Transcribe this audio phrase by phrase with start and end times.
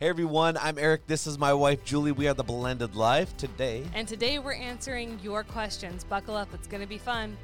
[0.00, 1.08] Hey everyone, I'm Eric.
[1.08, 2.12] This is my wife Julie.
[2.12, 3.82] We are the Blended Life today.
[3.94, 6.04] And today we're answering your questions.
[6.04, 7.36] Buckle up, it's going to be fun.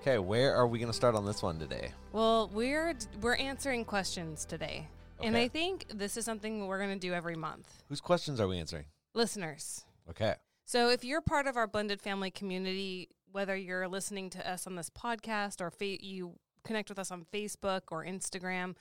[0.00, 1.92] Okay, where are we going to start on this one today?
[2.12, 4.88] Well, we're we're answering questions today.
[5.22, 7.82] And I think this is something we're going to do every month.
[7.90, 8.86] Whose questions are we answering?
[9.14, 9.84] Listeners.
[10.08, 10.36] Okay.
[10.64, 14.74] So if you're part of our blended family community, whether you're listening to us on
[14.74, 18.76] this podcast or fa- you connect with us on Facebook or Instagram,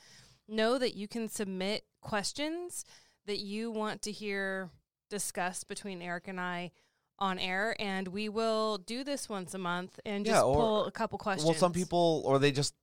[0.48, 2.86] know that you can submit questions
[3.26, 4.70] that you want to hear
[5.10, 6.72] discussed between Eric and I
[7.20, 10.86] on air and we will do this once a month and Yeah, just or- pull
[10.86, 11.46] a couple questions.
[11.46, 12.74] Well, some people, or they just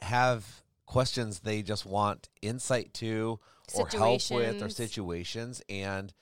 [0.00, 3.38] have questions they just want insight to
[3.74, 4.76] or help with or Situations.
[4.76, 5.62] situations.
[5.68, 6.12] And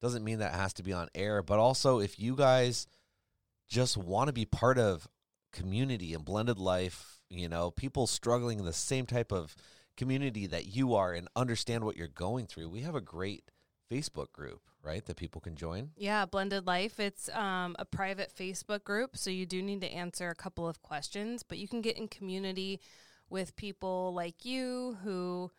[0.00, 1.42] doesn't mean that it has to be on air.
[1.42, 2.86] But also, if you guys
[3.68, 5.08] just want to be part of
[5.52, 9.56] community and blended life, you know, people struggling in the same type of
[9.96, 13.50] community that you are and understand what you're going through, we have a great
[13.90, 15.90] Facebook group, right, that people can join.
[15.96, 17.00] Yeah, Blended Life.
[17.00, 20.82] It's um, a private Facebook group, so you do need to answer a couple of
[20.82, 22.80] questions, but you can get in community
[23.30, 25.50] with people like you who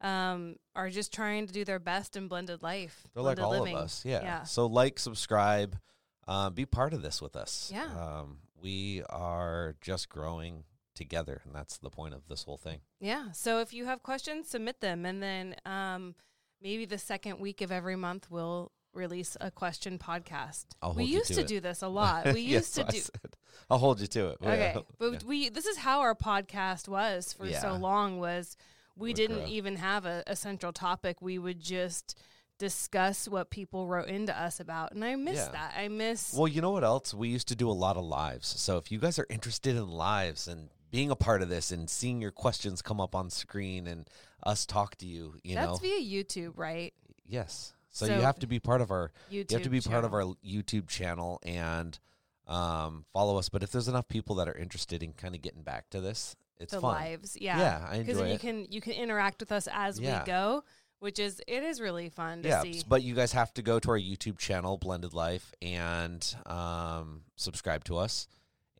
[0.00, 3.06] um, are just trying to do their best in blended life.
[3.14, 3.76] They're like all living.
[3.76, 4.22] of us, yeah.
[4.22, 4.42] Yeah.
[4.42, 5.78] So like, subscribe,
[6.26, 7.70] um, be part of this with us.
[7.72, 7.84] Yeah.
[7.84, 10.64] Um, we are just growing
[10.94, 12.80] together, and that's the point of this whole thing.
[13.00, 13.32] Yeah.
[13.32, 16.14] So if you have questions, submit them, and then um,
[16.62, 20.66] maybe the second week of every month we'll release a question podcast.
[20.82, 22.26] I'll we used to to do this a lot.
[22.26, 22.98] We Yes, used to do.
[22.98, 23.36] said.
[23.70, 24.38] I'll hold you to it.
[24.42, 24.80] Okay, Yeah.
[24.98, 25.18] but Yeah.
[25.26, 27.60] we this is how our podcast was for Yeah.
[27.60, 28.56] so long was
[28.96, 31.22] we didn't even have a, a central topic.
[31.22, 32.18] We would just
[32.58, 35.72] discuss what people wrote into us about, and I miss that.
[35.76, 37.14] I miss Well, you know what else?
[37.14, 38.46] We used to do a lot of lives.
[38.60, 41.90] So if you guys are interested in lives and being a part of this and
[41.90, 44.08] seeing your questions come up on screen and
[44.44, 45.62] us talk to you, you know.
[45.72, 46.94] that's know, via YouTube, right?
[47.26, 47.72] yes.
[47.94, 49.50] So, So you have to be part of our YouTube.
[49.50, 51.98] you have to be part of our YouTube channel and
[52.46, 53.48] um, follow us.
[53.50, 56.34] But if there's enough people that are interested in kind of getting back to this,
[56.58, 56.94] it's the fun.
[56.94, 57.58] lives, yeah.
[57.58, 58.40] Yeah, I Because enjoy you it.
[58.40, 60.20] can you can interact with us as Yeah.
[60.20, 60.64] we go,
[61.00, 62.82] which is it is really fun to yeah, see.
[62.88, 67.84] but you guys have to go to our YouTube channel, Blended Life, and um, subscribe
[67.84, 68.26] to us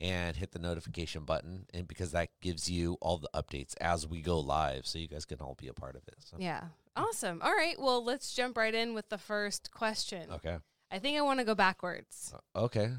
[0.02, 4.20] and hit the notification button, and because that gives you all the updates as we
[4.20, 6.16] go live, so you guys can all be a part of it.
[6.18, 6.36] So.
[6.38, 6.64] yeah,
[6.96, 7.40] awesome.
[7.40, 10.28] All right, well, let's jump right in with the first question.
[10.32, 10.58] Okay.
[10.90, 12.34] I think I want to go backwards.
[12.54, 12.90] Uh, Okay.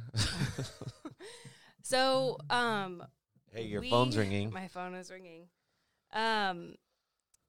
[1.85, 3.03] So, um,
[3.51, 4.51] hey, your we- phone's ringing.
[4.53, 5.47] My phone is ringing.
[6.13, 6.75] Um,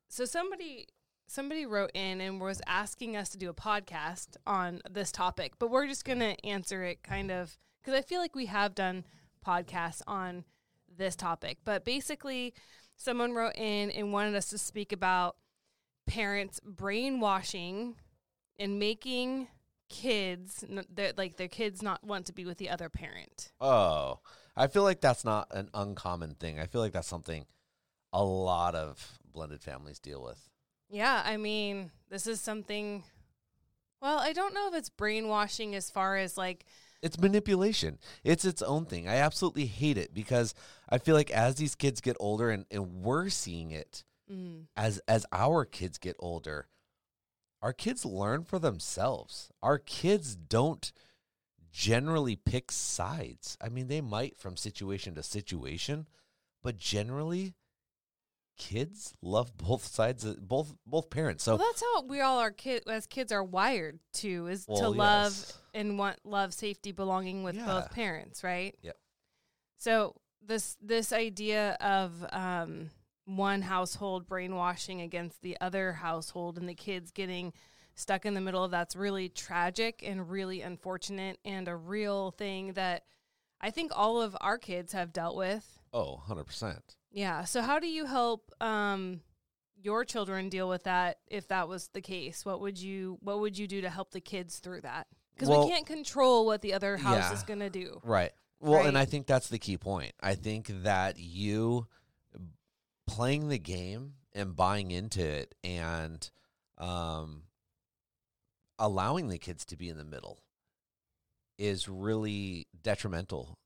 [0.08, 0.86] so somebody
[1.26, 5.70] somebody wrote in and was asking us to do a podcast on this topic, but
[5.70, 9.04] we're just gonna answer it kind of because I feel like we have done
[9.44, 10.44] podcasts on
[10.96, 11.58] this topic.
[11.64, 12.54] But basically,
[12.96, 15.36] someone wrote in and wanted us to speak about
[16.06, 17.96] parents brainwashing
[18.58, 19.48] and making
[19.88, 23.52] kids their- like their kids not want to be with the other parent.
[23.60, 24.20] Oh,
[24.56, 26.58] I feel like that's not an uncommon thing.
[26.58, 27.46] I feel like that's something
[28.12, 30.48] a lot of blended families deal with.
[30.88, 33.04] Yeah, I mean, this is something.
[34.00, 36.64] Well, I don't know if it's brainwashing as far as like,
[37.04, 37.98] It's manipulation.
[38.24, 39.06] It's its own thing.
[39.06, 40.54] I absolutely hate it because
[40.88, 44.68] I feel like as these kids get older and, and we're seeing it Mm.
[44.74, 46.66] as as our kids get older,
[47.60, 49.50] our kids learn for themselves.
[49.62, 50.90] Our kids don't
[51.70, 53.58] generally pick sides.
[53.60, 56.06] I mean, they might from situation to situation,
[56.62, 57.52] but generally
[58.56, 61.44] kids love both sides of, both both parents.
[61.44, 64.88] So well, that's how we all are kid as kids are wired to is to
[64.88, 65.58] love yes.
[65.74, 67.66] and want love, safety, belonging with Yeah.
[67.66, 68.76] both parents, right?
[68.82, 68.96] Yep.
[69.78, 72.90] So this this idea of um,
[73.24, 77.52] one household brainwashing against the other household and the kids getting
[77.94, 82.72] stuck in the middle of that's really tragic and really unfortunate and a real thing
[82.74, 83.04] that
[83.60, 85.80] I think all of our kids have dealt with.
[85.92, 86.80] oh, 100%.
[87.14, 87.44] Yeah.
[87.44, 89.20] So how do you help um
[89.80, 92.44] your children deal with that if that was the case?
[92.44, 95.06] What would you what would you do to help the kids through that?
[95.34, 97.32] Because Well- we can't control what the other house Yeah.
[97.32, 98.00] is going to do.
[98.04, 98.32] Right.
[98.60, 100.12] Well, and I think that's the key point.
[100.20, 101.86] I think that you
[103.06, 106.30] playing the game and buying into it and
[106.78, 107.42] um,
[108.78, 110.40] allowing the kids to be in the middle
[111.58, 113.58] is really detrimental.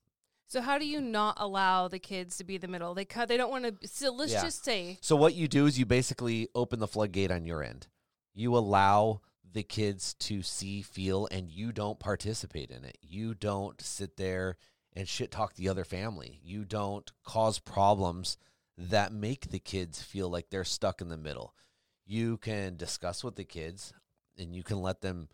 [0.48, 2.94] So how do you not allow the kids to be the middle?
[2.94, 3.28] They cut.
[3.28, 3.86] They don't want to.
[3.88, 4.42] So let's Yeah.
[4.42, 7.86] just say So what you do is you basically open the floodgate on your end.
[8.32, 12.96] You allow the kids to see, feel, and you don't participate in it.
[13.02, 14.56] You don't sit there
[14.94, 16.40] and shit talk the other family.
[16.42, 18.38] You don't cause problems
[18.78, 21.54] that make the kids feel like they're stuck in the middle.
[22.06, 23.92] You can discuss with the kids
[24.38, 25.28] and you can let them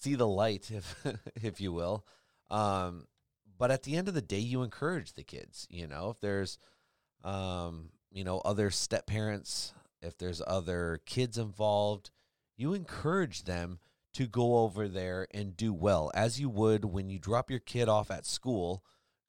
[0.00, 1.04] see the light if
[1.40, 2.04] if you will.
[2.50, 3.06] Um
[3.58, 6.58] but at the end of the day you encourage the kids, you know, if there's
[7.24, 12.10] um, you know, other step parents, if there's other kids involved,
[12.56, 13.78] you encourage them
[14.14, 17.88] to go over there and do well, as you would when you drop your kid
[17.88, 18.82] off at school,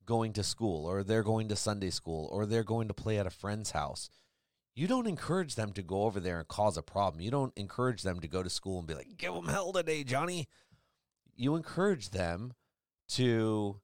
[0.06, 3.28] going to school, or they're going to Sunday school, or they're going to play at
[3.28, 4.10] a friend's house.
[4.76, 7.20] You don't encourage them to go over there and cause a problem.
[7.20, 10.04] You don't encourage them to go to school and be like, give them hell today,
[10.04, 10.48] Johnny.
[11.36, 12.54] You encourage them
[13.10, 13.82] to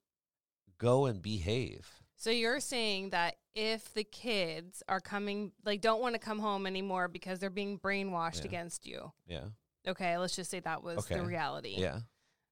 [0.78, 1.88] go and behave.
[2.16, 6.66] So you're saying that if the kids are coming, like, don't want to come home
[6.66, 8.46] anymore because they're being brainwashed Yeah.
[8.46, 9.12] against you.
[9.28, 9.46] Yeah.
[9.88, 11.16] Okay, let's just say that was Okay.
[11.16, 11.76] the reality.
[11.78, 12.00] Yeah.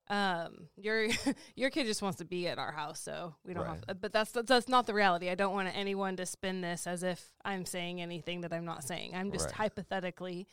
[0.10, 1.08] Um, your
[1.56, 3.80] your kid just wants to be at our house, so we don't Right.
[3.88, 4.02] have.
[4.02, 5.30] But that's that's not the reality.
[5.30, 8.84] I don't want anyone to spin this as if I'm saying anything that I'm not
[8.84, 9.16] saying.
[9.16, 9.56] I'm just Right.
[9.56, 10.48] hypothetically.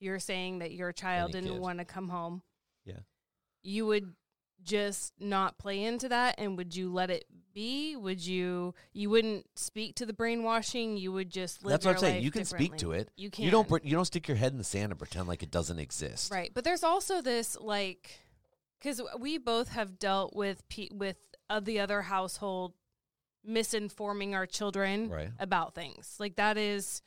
[0.00, 2.42] You're saying that your child Any didn't want to come home.
[2.86, 3.00] Yeah.
[3.62, 4.14] You would
[4.62, 7.24] just not play into that and would you let it
[7.54, 11.96] be would you you wouldn't speak to the brainwashing you would just live That's what
[11.96, 12.22] I'm saying.
[12.22, 13.10] You can speak to it.
[13.16, 13.44] you can't.
[13.44, 13.84] You don't.
[13.84, 16.32] You don't stick your head in the sand and pretend like it doesn't exist.
[16.32, 18.20] Right, but there's also this like
[18.80, 21.16] because we both have dealt with pe- with
[21.50, 22.72] uh, the other household
[23.48, 25.30] misinforming our children Right.
[25.38, 26.16] about things.
[26.18, 27.02] Like that is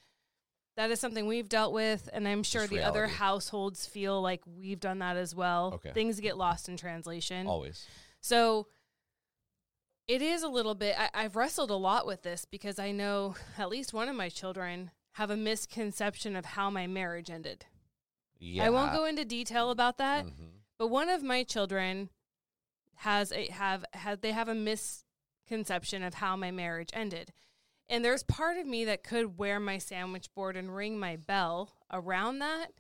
[0.76, 4.42] that is something we've dealt with, and I'm sure Just the other households feel like
[4.46, 5.74] we've done that as well.
[5.76, 5.92] Okay.
[5.94, 7.48] Things get lost in translation.
[7.48, 7.88] Always.
[8.20, 8.68] So
[10.08, 10.96] it is a little bit.
[11.00, 14.30] I, I've wrestled a lot with this because I know at least one of my
[14.30, 17.66] children have a misconception of how my marriage ended.
[18.38, 18.66] Yeah.
[18.66, 20.50] I won't go into detail about that, Mhm.
[20.78, 22.10] but one of my children
[23.00, 27.32] has a have had they have a misconception of how my marriage ended.
[27.90, 31.72] And there's part of me that could wear my sandwich board and ring my bell
[31.92, 32.72] around that.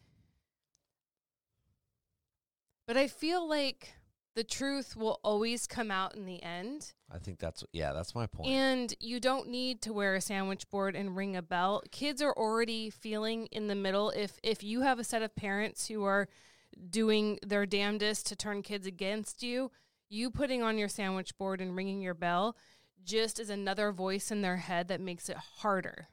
[2.87, 3.93] But I feel like
[4.35, 6.93] the truth will always come out in the end.
[7.11, 7.93] I think that's yeah.
[7.93, 8.49] That's my point.
[8.49, 11.83] And you don't need to wear a sandwich board and ring a bell.
[11.91, 14.09] Kids are already feeling in the middle.
[14.11, 16.27] If if you have a set of parents who are
[16.89, 19.71] doing their damnedest to turn kids against you,
[20.09, 22.57] you putting on your sandwich board and ringing your bell
[23.03, 26.07] just is another voice in their head that makes it harder.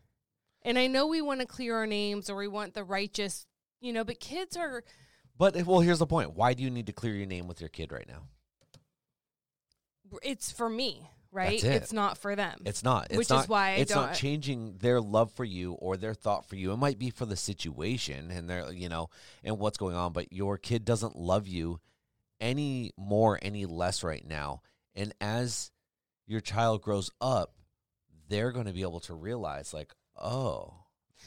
[0.63, 3.47] And I know we want to clear our names or we want the righteous,
[3.81, 4.85] you know, but kids are
[5.39, 6.35] but well, here's the point.
[6.35, 8.23] Why do you need to clear your name with your kid right now?
[10.23, 11.63] it's for me, right?
[11.63, 11.65] It.
[11.65, 12.61] It's not for them.
[12.67, 13.07] It's not.
[13.07, 16.15] It's Which is not, why I it's not changing their love for you or their
[16.15, 16.73] thought for you.
[16.73, 19.09] It might be for the situation and their you know
[19.43, 21.81] and what's going on, but your kid doesn't love you
[22.41, 24.61] any more, any less right now.
[24.95, 25.71] And as
[26.33, 27.53] your child grows up,
[28.29, 30.75] they're going to be able to realize, like, oh,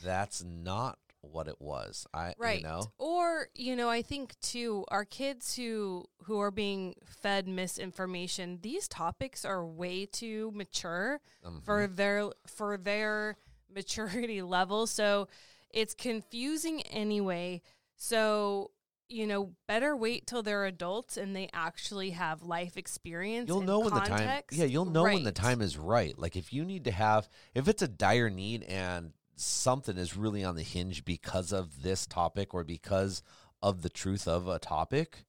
[0.04, 2.06] that's not what it was.
[2.14, 6.52] I, right you know, or you know i think too our kids who who are
[6.52, 11.64] being fed misinformation these topics are way too mature Mhm.
[11.64, 13.38] for their for their
[13.74, 15.28] maturity level so
[15.72, 17.60] it's confusing anyway
[17.96, 18.70] so
[19.08, 23.80] you know better wait till they're adults and they actually have life experience you'll know
[23.80, 26.84] when the time yeah you'll know when the time is right like if you need
[26.86, 31.52] to have if it's a dire need and something is really on the hinge because
[31.52, 33.22] of this topic or because
[33.62, 35.26] of the truth of a topic,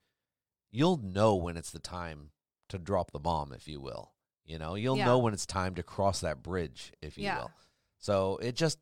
[0.70, 2.30] you'll know when it's the time
[2.68, 4.12] to drop the bomb, if you will.
[4.44, 5.06] You know, you'll Yeah.
[5.06, 7.38] know when it's time to cross that bridge, if you Yeah.
[7.38, 7.50] will.
[7.98, 8.78] So it just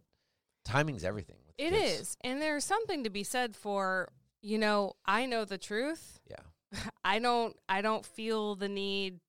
[0.65, 1.39] timing's everything.
[1.47, 2.01] with It kids.
[2.01, 2.17] is.
[2.21, 4.13] And there's something to be said for,
[4.45, 6.21] you know, I know the truth.
[6.29, 6.81] Yeah.
[7.05, 9.21] I don't I don't feel the need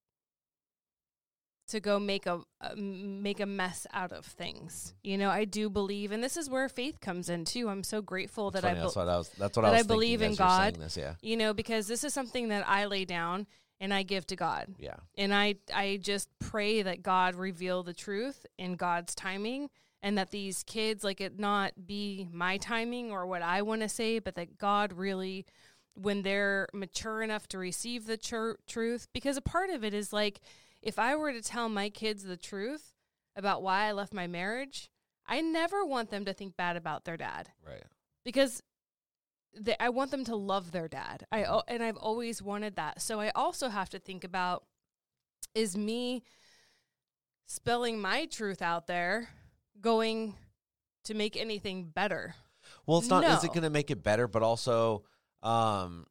[1.70, 4.94] to go make a uh, make a mess out of things.
[5.04, 7.70] You know, I do believe and this is where faith comes in too.
[7.70, 9.30] I'm so grateful That's that I that's what I was.
[9.38, 10.76] That's what that I believe thinking in God.
[10.76, 13.48] This, yeah, you know, because this is something that I lay down
[13.80, 14.76] and I give to God.
[14.80, 19.70] yeah, And I I just pray that God reveal the truth in God's timing
[20.06, 23.90] and that these kids like it not be my timing or what I want to
[23.90, 25.48] say, but that God really
[25.96, 30.14] when they're mature enough to receive the tr- truth because a part of it is
[30.14, 30.42] like
[30.84, 32.94] if I were to tell my kids the truth
[33.36, 34.92] about why I left my marriage,
[35.26, 37.82] I never want them to think bad about their dad right.
[38.24, 38.62] because
[39.60, 41.26] they, I want them to love their dad.
[41.32, 43.02] I and I've always wanted that.
[43.02, 44.66] So I also have to think about
[45.56, 46.22] is me
[47.48, 49.30] spelling my truth out there
[49.82, 50.36] going
[51.04, 52.36] to make anything better?
[52.86, 53.24] Well, it's not.
[53.24, 54.28] Is it going to make it better?
[54.28, 55.04] But also,
[55.44, 56.08] um,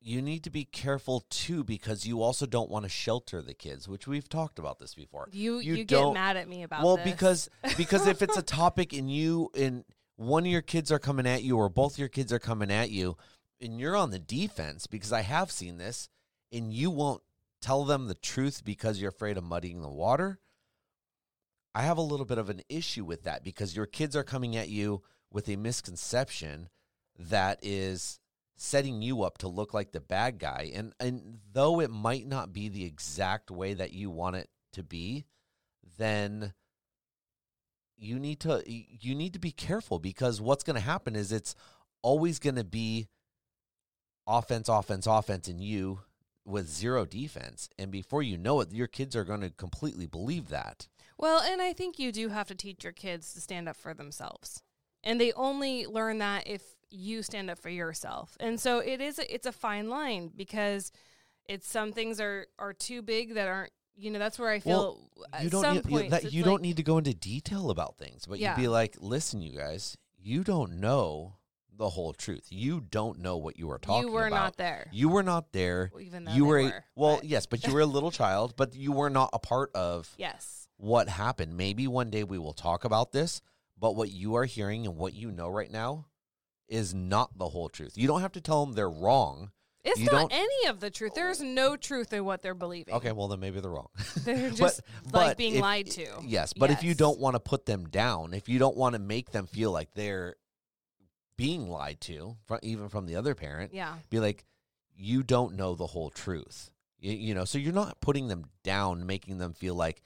[0.00, 3.88] you need to be careful too because you also don't want to shelter the kids,
[3.88, 5.28] which we've talked about this before.
[5.32, 7.10] You You you, get mad at me about well, this.
[7.10, 9.84] because because if it's a topic and you and
[10.16, 12.90] one of your kids are coming at you or both your kids are coming at
[12.90, 13.16] you,
[13.60, 16.08] and you're on the defense because I have seen this,
[16.52, 17.22] and you won't
[17.62, 20.38] tell them the truth because you're afraid of muddying the water.
[21.74, 24.56] I have a little bit of an issue with that because your kids are coming
[24.56, 25.02] at you
[25.32, 26.68] with a misconception
[27.18, 28.20] that is
[28.56, 30.70] setting you up to look like the bad guy.
[30.74, 34.82] And and though it might not be the exact way that you want it to
[34.82, 35.24] be
[35.98, 36.52] then
[37.96, 41.54] you need to you need to be careful because what's going to happen is it's
[42.02, 43.08] always going to be
[44.26, 46.00] offense offense offense in you
[46.44, 47.70] with zero defense.
[47.78, 51.62] And before you know it your kids are going to completely believe that Well, and
[51.62, 54.62] I think you do have to teach your kids to stand up for themselves.
[55.02, 58.36] And they only learn that if you stand up for yourself.
[58.40, 60.90] And so it is a, it's a fine line because
[61.46, 65.08] it's some things are are too big that aren't you know that's where I feel
[65.32, 67.70] at you don't need, you, points that, you like- don't need to go into detail
[67.70, 68.56] about things but Yeah.
[68.56, 71.36] you'd be like listen you guys you don't know
[71.76, 74.88] the whole truth you don't know what you were talking you were about not there.
[74.92, 77.72] you were not there even though you were, a- were, well but- yes but you
[77.74, 80.63] were a little child but you were not a part of Yes.
[80.84, 83.40] What happened maybe one day we will talk about this
[83.78, 86.06] but what you are hearing and what you know right now
[86.68, 89.50] is not the whole truth you don't have to tell them they're wrong
[89.84, 91.12] It's You not any of the truth.
[91.14, 92.94] There's no truth in what they're believing.
[92.94, 93.88] okay well then maybe they're wrong
[94.24, 96.06] They're just but like being if- lied to.
[96.24, 98.98] Yes, but if you don't want to put them down, if you don't want to
[98.98, 100.36] make them feel like they're
[101.36, 103.94] being lied to, even from the other parent, Yeah.
[104.10, 104.44] be like,
[104.96, 106.70] you don't know the whole truth.
[106.98, 110.00] You, you know, so you're not putting them down, making them feel like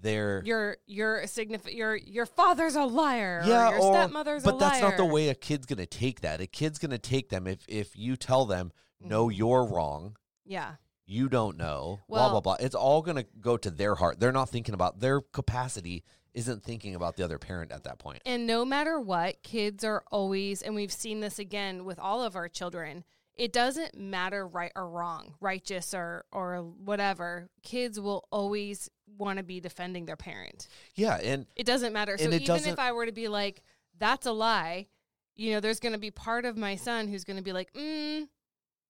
[0.00, 3.42] they're Your your signifi- your your father's a liar.
[3.46, 4.70] yeah, or your or- stepmother's a but liar.
[4.70, 6.40] that's not the way a kid's gonna take that.
[6.40, 9.36] A kid's gonna take them if if you tell them, no, Mhm.
[9.36, 10.16] you're wrong.
[10.44, 10.76] Yeah.
[11.06, 12.56] you don't know, blah Well- blah blah.
[12.60, 14.18] It's all going to go to their heart.
[14.20, 18.22] They're not thinking about their capacity isn't thinking about the other parent at that point.
[18.24, 22.34] And no matter what, kids are always, and we've seen this again with all of
[22.36, 23.04] our children.
[23.36, 27.48] It doesn't matter right or wrong, righteous or or whatever.
[27.62, 28.88] Kids will always
[29.18, 30.68] want to be defending their parent.
[30.94, 32.16] Yeah, and It doesn't matter.
[32.16, 33.62] So even if I were to be like,
[33.98, 34.86] "That's a lie,"
[35.34, 37.72] you know, there's going to be part of my son who's going to be like,
[37.72, 38.28] mm,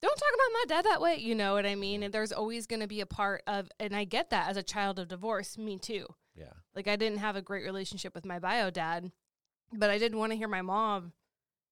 [0.02, 2.02] "Don't talk about my dad that way." You know what I mean?
[2.02, 4.62] And there's always going to be a part of, and I get that as a
[4.62, 5.56] child of divorce.
[5.56, 6.06] Me too.
[6.36, 9.10] yeah, Like I didn't have a great relationship with my bio dad,
[9.72, 11.12] but I didn't want to hear my mom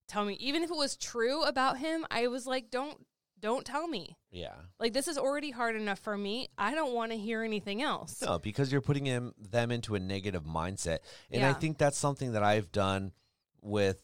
[0.08, 3.06] tell me even if it was true about him, I was like, "Don't
[3.40, 4.54] don't tell me." yeah.
[4.80, 6.48] Like this is already hard enough for me.
[6.56, 8.22] I don't want to hear anything else.
[8.22, 10.98] No, because you're putting him, them into a negative mindset.
[11.30, 13.12] And I think that's something that I've done
[13.60, 14.02] with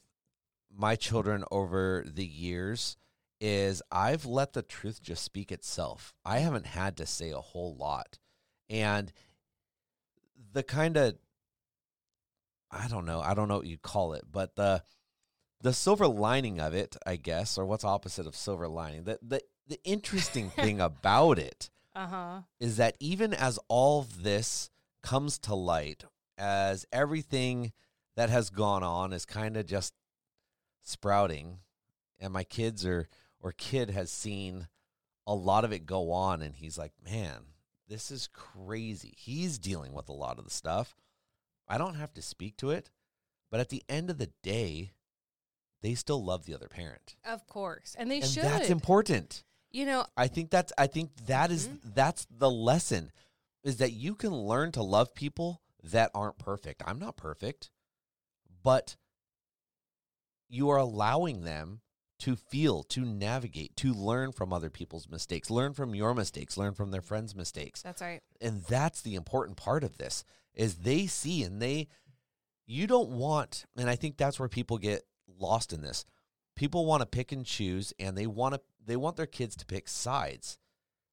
[0.71, 2.97] my children over the years
[3.41, 6.15] is I've let the truth just speak itself.
[6.25, 8.19] I haven't had to say a whole lot.
[8.69, 9.13] And
[10.53, 11.15] the kind of
[12.71, 14.83] I don't know, I don't know what you'd call it, but the
[15.61, 19.05] the silver lining of it, I guess, or what's opposite of silver lining?
[19.05, 22.43] The the the interesting thing about it Uh-huh.
[22.61, 24.71] is that even as all this
[25.03, 26.05] comes to light,
[26.37, 27.73] as everything
[28.17, 29.95] that has gone on is kind of just
[30.83, 31.59] sprouting,
[32.19, 33.09] and my kids are
[33.41, 34.69] or kid has seen
[35.27, 37.43] a lot of it go on, and he's like, man,
[37.89, 39.15] this is crazy.
[39.17, 40.97] He's dealing with a lot of the stuff.
[41.69, 42.91] I don't have to speak to it.
[43.51, 44.93] But at the end of the day,
[45.83, 47.17] they still love the other parent.
[47.25, 47.95] Of course.
[47.99, 48.45] And they and should.
[48.45, 49.45] that's important.
[49.71, 51.95] you know, I think that's I think that is Mhm.
[51.95, 53.13] that's the lesson
[53.63, 56.83] is that you can learn to love people that aren't perfect.
[56.87, 57.71] I'm not perfect,
[58.63, 58.97] but
[60.49, 61.81] you are allowing them
[62.21, 66.75] to feel, to navigate, to learn from other people's mistakes, learn from your mistakes, learn
[66.75, 67.83] from their friends' mistakes.
[67.83, 68.23] that's right.
[68.41, 71.87] And that's the important part of this is they see and they
[72.67, 75.05] you don't want and I think that's where people get
[75.41, 76.05] lost in this.
[76.57, 79.67] People want to pick and choose and they want to they want their kids to
[79.67, 80.59] pick sides.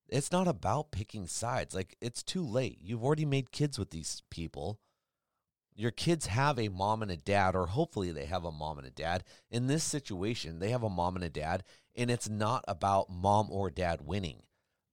[0.08, 1.76] It's not about picking sides.
[1.76, 2.80] Like it's too late.
[2.82, 4.80] You've already made kids with these people.
[5.76, 8.88] Your kids have a mom and a dad or hopefully they have a mom and
[8.88, 9.24] a dad.
[9.52, 11.64] In this situation, they have a mom and a dad
[11.96, 14.44] and it's not about mom or dad winning.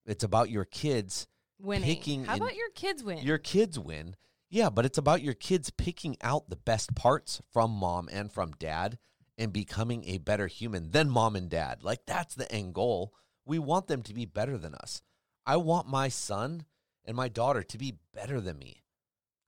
[0.04, 1.28] It's about your kids
[1.62, 1.88] Winning.
[1.88, 3.18] Picking How about your kids win?
[3.18, 4.16] your kids win.
[4.50, 8.52] Yeah, but it's about your kids picking out the best parts from mom and from
[8.58, 8.98] dad
[9.38, 11.82] and becoming a better human than mom and dad.
[11.82, 13.12] Like that's the end goal.
[13.44, 15.02] We want them to be better than us.
[15.46, 16.66] I want my son
[17.04, 18.82] and my daughter to be better than me.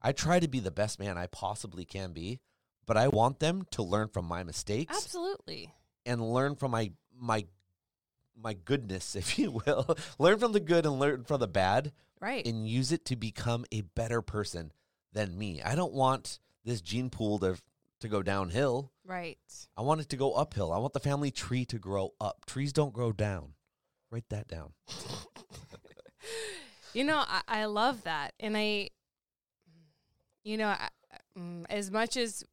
[0.03, 2.41] I try to be the best man I possibly can be,
[2.87, 5.73] but I want them to learn from my mistakes Absolutely.
[6.05, 7.47] and learn from my my
[8.37, 9.97] my goodness, if you will.
[10.19, 12.47] learn from the good and learn from the bad Right.
[12.47, 14.73] and use it to become a better person
[15.13, 15.63] than me.
[15.63, 17.57] I don't want this gene pool to
[18.05, 18.93] to go downhill.
[19.05, 19.39] right.
[19.77, 20.73] I want it to go uphill.
[20.73, 22.47] I want the family tree to grow up.
[22.47, 23.55] Trees don't grow down.
[24.11, 24.73] Write that down.
[26.95, 28.35] You know, I, I love that.
[28.39, 28.89] And I,
[30.45, 30.89] you know, I,
[31.37, 32.45] mm, as much as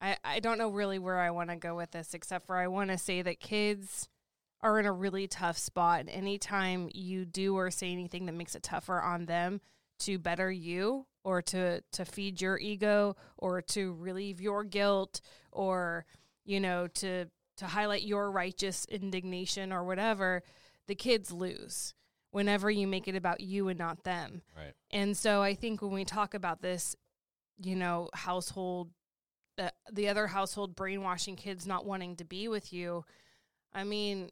[0.00, 2.68] I, I don't know really where I want to go with this, except for I
[2.68, 4.08] want to say that kids
[4.60, 6.00] are in a really tough spot.
[6.00, 9.62] And anytime you do or say anything that makes it tougher on them
[10.00, 15.20] to better you or to, to feed your ego or to relieve your guilt
[15.52, 16.06] or,
[16.44, 17.26] you know, to,
[17.56, 20.42] to highlight your righteous indignation or whatever,
[20.86, 21.94] the kids lose
[22.30, 24.42] whenever you make it about you and not them.
[24.56, 24.74] Right.
[24.90, 26.94] And so I think when we talk about this,
[27.60, 28.90] you know, household,
[29.56, 33.04] the, the other household brainwashing kids not wanting to be with you,
[33.74, 34.30] I mean,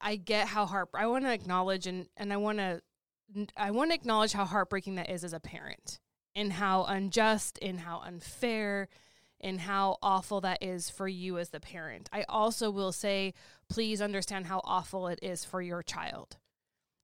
[0.00, 0.90] I get how heart.
[0.94, 2.80] I want to acknowledge and and I want to
[3.56, 5.98] I want to acknowledge how heartbreaking that is as a parent,
[6.34, 8.88] and how unjust and how unfair,
[9.40, 12.08] and how awful that is for you as the parent.
[12.12, 13.34] I also will say,
[13.68, 16.36] please understand how awful it is for your child.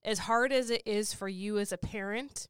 [0.05, 2.49] As hard as it is for you as a parent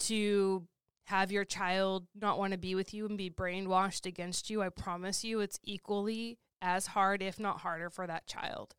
[0.00, 0.66] to
[1.06, 4.68] have your child not want to be with you and be brainwashed against you, I
[4.68, 8.74] promise you it's equally as hard, if not harder, for that child.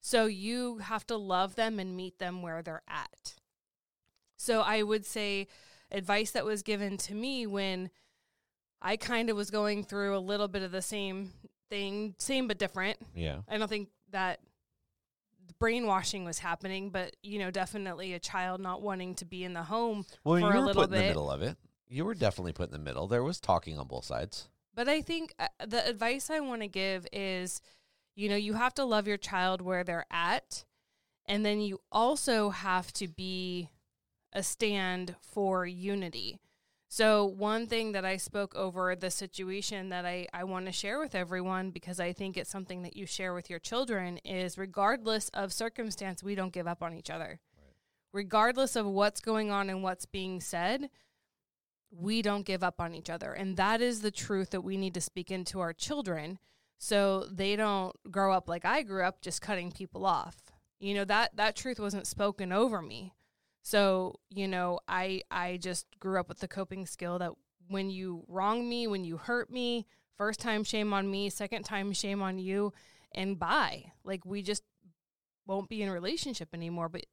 [0.00, 3.34] So you have to love them and meet them where they're at.
[4.38, 5.48] So I would say
[5.90, 7.90] advice that was given to me when
[8.80, 11.32] I kind of was going through a little bit of the same
[11.68, 12.98] thing, same but different.
[13.14, 13.38] Yeah.
[13.48, 14.40] I don't think that
[15.58, 19.64] brainwashing was happening, but you know, definitely a child not wanting to be in the
[19.64, 21.56] home Well, For you a were little put in the middle of it.
[21.88, 23.06] You were definitely put in the middle.
[23.08, 24.48] There was talking on both sides.
[24.74, 27.60] But I think uh, the advice I want to give is,
[28.14, 30.64] you know, you have to love your child where they're at.
[31.26, 33.70] And then you also have to be
[34.38, 36.38] a stand for unity.
[36.90, 40.98] So, one thing that I spoke over the situation that I, I want to share
[40.98, 45.28] with everyone, because I think it's something that you share with your children, is regardless
[45.30, 47.40] of circumstance, we don't give up on each other.
[48.14, 50.88] Regardless of what's going on and what's being said,
[51.90, 53.32] we don't give up on each other.
[53.34, 56.38] And that is the truth that we need to speak into our children
[56.78, 60.36] so they don't grow up like I grew up just cutting people off.
[60.80, 63.12] You know, that that truth wasn't spoken over me.
[63.68, 67.32] So, you know, I I just grew up with the coping skill that
[67.68, 71.92] when you wrong me, when you hurt me, first time shame on me, second time
[71.92, 72.72] shame on you,
[73.12, 73.92] and bye.
[74.04, 74.62] Like we just
[75.46, 77.04] won't be in a relationship anymore, but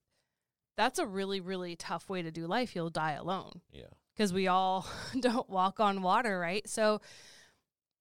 [0.78, 2.74] that's a really really tough way to do life.
[2.74, 3.91] You'll die alone Yeah.
[4.13, 4.88] because we all
[5.20, 6.65] don't walk on water, right?
[6.70, 7.02] So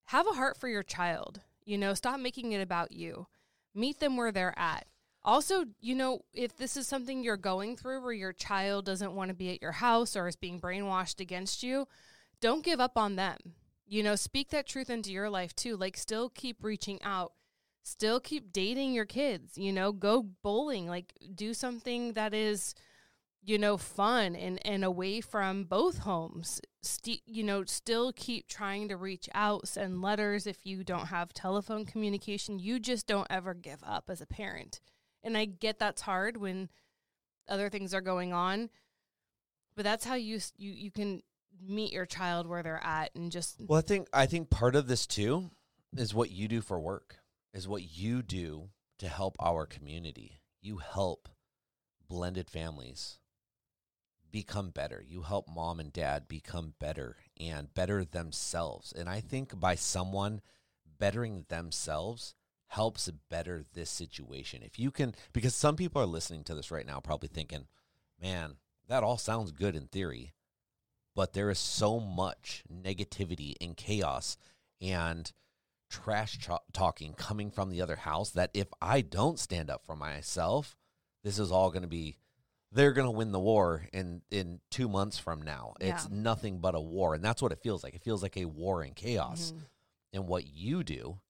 [0.05, 1.40] have a heart for your child.
[1.64, 3.27] You know, stop making it about you.
[3.75, 4.87] Meet them where they're at.
[5.25, 9.29] Also, you know, if this is something you're going through where your child doesn't want
[9.29, 11.89] to be at your house or is being brainwashed against you,
[12.41, 13.39] don't give up on them.
[13.87, 15.77] You know, speak that truth into your life too.
[15.77, 17.33] Like, still keep reaching out,
[17.83, 22.75] still keep dating your kids, you know, go bowling, like, do something that is
[23.47, 26.61] you know, fun and, and away from both homes.
[26.83, 31.35] St- you know, still keep trying to reach out, send letters if you don't have
[31.35, 32.59] telephone communication.
[32.59, 34.81] You just don't ever give up as a parent.
[35.25, 36.69] And I get that's hard when
[37.49, 38.71] other things are going on,
[39.75, 41.23] but that's how you you you can
[41.67, 44.87] meet your child where they're at and just Well, I think I think part of
[44.87, 45.51] this too
[45.97, 47.19] is what you do for work.
[47.53, 50.41] Is what you do to help our community.
[50.61, 51.29] You help
[52.09, 53.19] blended families
[54.35, 55.03] become better.
[55.07, 58.93] You help mom and dad become better and better themselves.
[58.93, 60.41] And I think by someone
[60.99, 62.35] bettering themselves
[62.75, 64.63] helps better this situation.
[64.63, 67.67] If you can because some people are listening to this right now probably thinking,
[68.21, 68.57] "Man,
[68.89, 70.33] that all sounds good in theory."
[71.17, 74.37] but there is so much negativity and chaos
[74.81, 75.31] and
[75.89, 79.95] trash ch- talking coming from the other house that if I don't stand up for
[79.95, 80.77] myself,
[81.23, 82.17] this is all going to be
[82.73, 85.75] they're going to win the war in in 2 months from now.
[85.81, 87.95] It's nothing but a war and that's what it feels like.
[87.95, 89.53] It feels like a war in chaos.
[89.53, 89.67] Mhm.
[90.15, 91.21] And what you do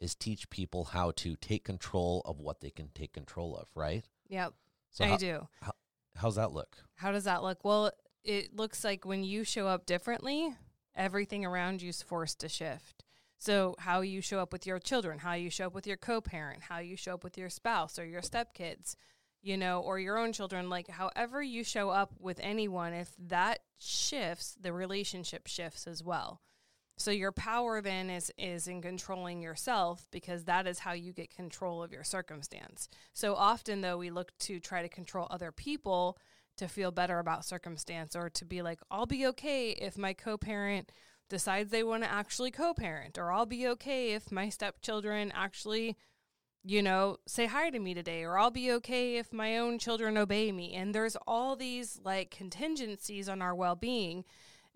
[0.00, 4.04] is teach people how to take control of what they can take control of, right?
[4.28, 4.54] Yep,
[4.90, 5.48] So I how, do.
[6.16, 6.76] how's that look?
[6.96, 7.64] How does that look?
[7.64, 7.90] Well,
[8.24, 10.54] it looks like when you show up differently,
[10.94, 13.04] everything around you is forced to shift.
[13.40, 16.20] So, how you show up with your children, how you show up with your co
[16.20, 18.96] parent, how you show up with your spouse or your stepkids,
[19.42, 23.60] you know, or your own children, like however you show up with anyone, if that
[23.78, 26.40] shifts, the relationship shifts as well.
[26.98, 31.34] So your power then is is in controlling yourself because that is how you get
[31.34, 32.88] control of your circumstance.
[33.14, 36.18] So often though we look to try to control other people
[36.56, 40.90] to feel better about circumstance or to be like I'll be okay if my co-parent
[41.28, 45.96] decides they want to actually co-parent or I'll be okay if my stepchildren actually
[46.64, 50.18] you know say hi to me today or I'll be okay if my own children
[50.18, 54.24] obey me and there's all these like contingencies on our well-being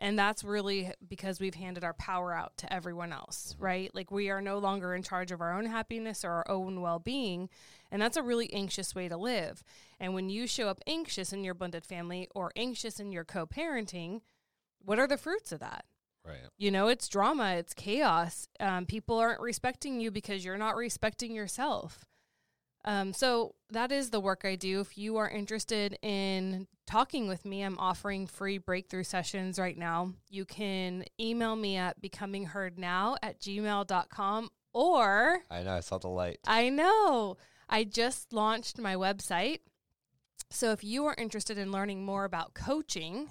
[0.03, 3.89] and that's really because we've handed our power out to everyone else, right?
[3.95, 6.99] Like we are no longer in charge of our own happiness or our own well
[6.99, 7.49] being.
[7.89, 9.63] And that's a really anxious way to live.
[10.01, 13.47] And when you show up anxious in your blended family or anxious in your co
[13.47, 14.23] parenting,
[14.85, 15.85] what are the fruits of that?
[16.27, 16.49] Right.
[16.59, 18.49] You know, it's drama, it's chaos.
[18.59, 22.05] Um, people aren't respecting you because you're not respecting yourself.
[22.85, 24.81] Um, so that is the work I do.
[24.81, 30.15] If you are interested in talking with me, I'm offering free breakthrough sessions right now.
[30.29, 36.41] You can email me at becomingheardnow at gmail.com or I know I saw the light.
[36.47, 37.37] I know
[37.69, 39.61] I just launched my website.
[40.51, 43.29] So if you are interested in learning more about coaching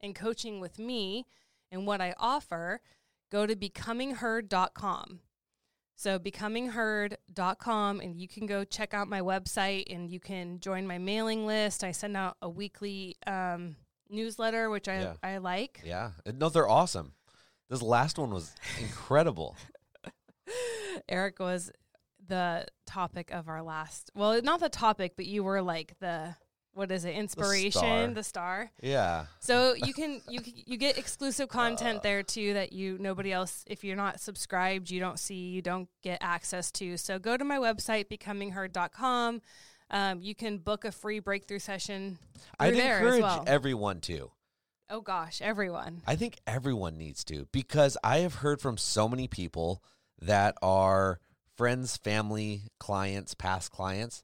[0.00, 1.26] and coaching with me
[1.70, 2.80] and what I offer,
[3.30, 5.20] go to becomingheard.com.
[6.00, 10.96] So becomingheard.com and you can go check out my website and you can join my
[10.98, 11.82] mailing list.
[11.82, 13.74] I send out a weekly um,
[14.08, 15.14] newsletter, which I, Yeah.
[15.24, 15.80] I like.
[15.84, 16.12] Yeah.
[16.32, 17.14] No, they're awesome.
[17.68, 19.56] This last one was incredible.
[21.08, 21.72] Eric was
[22.28, 24.12] the topic of our last.
[24.14, 26.36] Well, not the topic, but you were like the
[26.78, 27.16] what is it?
[27.16, 28.70] Inspiration, the star.
[28.80, 29.26] Yeah.
[29.40, 33.82] So you can you you get exclusive content there too that you nobody else if
[33.82, 36.96] you're not subscribed you don't see you don't get access to.
[36.96, 39.42] So go to my website becomingheard.com.
[39.90, 42.18] Um, you can book a free breakthrough session.
[42.60, 43.44] I'd as encourage well.
[43.46, 44.30] everyone to.
[44.88, 46.02] Oh gosh, everyone.
[46.06, 49.82] I think everyone needs to because I have heard from so many people
[50.20, 51.18] that are
[51.56, 54.22] friends, family, clients, past clients,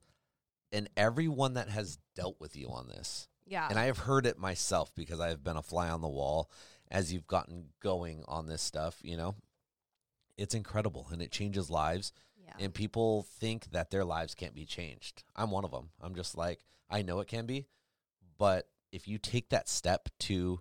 [0.70, 3.28] and everyone that has dealt with you on this.
[3.46, 3.66] Yeah.
[3.68, 6.50] And I have heard it myself because I have been a fly on the wall
[6.90, 9.34] as you've gotten going on this stuff, you know.
[10.36, 12.54] It's incredible and it changes lives yeah.
[12.58, 15.22] and people think that their lives can't be changed.
[15.36, 15.90] I'm one of them.
[16.00, 17.66] I'm just like I know it can be,
[18.38, 20.60] but if you take that step to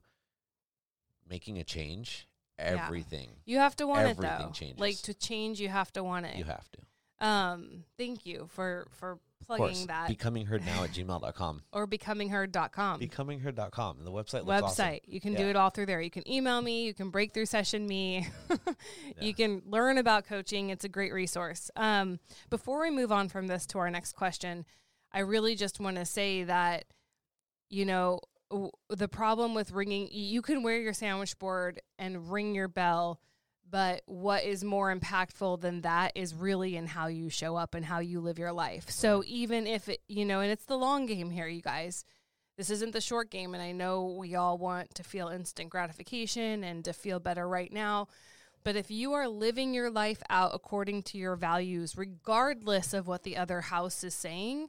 [1.28, 2.28] making a change,
[2.60, 2.66] Yeah.
[2.86, 4.52] everything You have to want it everything though.
[4.52, 4.80] changes.
[4.80, 6.36] Like to change, you have to want it.
[6.36, 7.26] you have to.
[7.28, 11.64] Um, thank you for for plugging course, that becoming heard now at gmail.com.
[11.74, 11.88] or.
[13.00, 13.98] Becomingheard.com.
[13.98, 14.86] And the website looks awesome.
[14.86, 15.02] website.
[15.06, 16.02] You can do it all through there.
[16.02, 18.28] You can email me, you can breakthrough session me.
[19.22, 20.70] You can learn about coaching.
[20.70, 21.70] It's a great resource.
[21.76, 24.66] Um, before we move on from this to our next question,
[25.12, 26.86] I really just want to say that
[27.70, 32.54] you know w- the problem with ringing you can wear your sandwich board and ring
[32.56, 33.20] your bell
[33.70, 37.86] but what is more impactful than that is really in how you show up and
[37.86, 41.06] how you live your life so even if it you know and it's the long
[41.06, 42.06] game here you guys
[42.58, 46.64] this isn't the short game and i know we all want to feel instant gratification
[46.64, 48.08] and to feel better right now
[48.64, 53.24] but if you are living your life out according to your values regardless of what
[53.24, 54.68] the other house is saying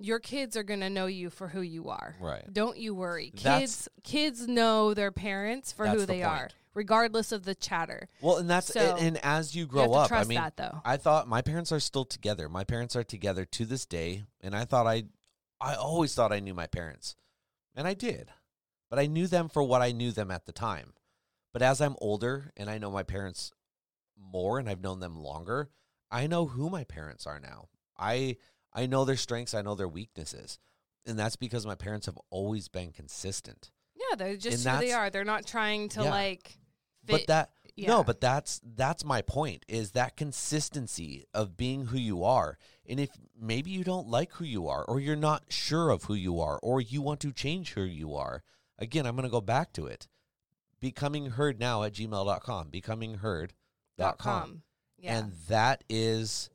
[0.00, 2.44] your kids are going to know you for who you are Right.
[2.52, 3.30] don't you worry.
[3.34, 6.54] That's- Kids kids know their parents for who the they are, point.
[6.74, 8.08] Regardless of the chatter.
[8.20, 10.36] Well, and that's So, and, and as you you grow to up, trust I mean,
[10.36, 10.80] that though.
[10.84, 12.48] I thought my parents are still together.
[12.48, 15.04] My parents are together to this day, and I thought I,
[15.60, 17.16] I always thought I knew my parents,
[17.74, 18.30] and I did,
[18.90, 20.92] but I knew them for what I knew them at the time.
[21.52, 23.52] But as I'm older and I know my parents
[24.16, 25.70] more and I've known them longer,
[26.10, 27.68] I know who my parents are now.
[27.96, 28.36] I
[28.72, 30.58] I know their strengths, I know their weaknesses.
[31.06, 33.70] And that's because my parents have always been consistent.
[33.94, 35.10] Yeah, they're just And who they are.
[35.10, 36.10] They're not trying to Yeah.
[36.10, 36.58] like
[37.06, 37.88] But that yeah.
[37.88, 42.58] no, but that's that's my point is that consistency of being who you are.
[42.88, 46.14] And if maybe you don't like who you are or you're not sure of who
[46.14, 48.42] you are or you want to change who you are,
[48.78, 50.08] again, I'm going to go back to it.
[50.80, 53.54] Becoming heard now at gmail.com, becoming heard
[53.96, 54.40] dot dot com.
[54.42, 54.62] com.
[54.98, 55.18] Yeah.
[55.18, 56.50] And that is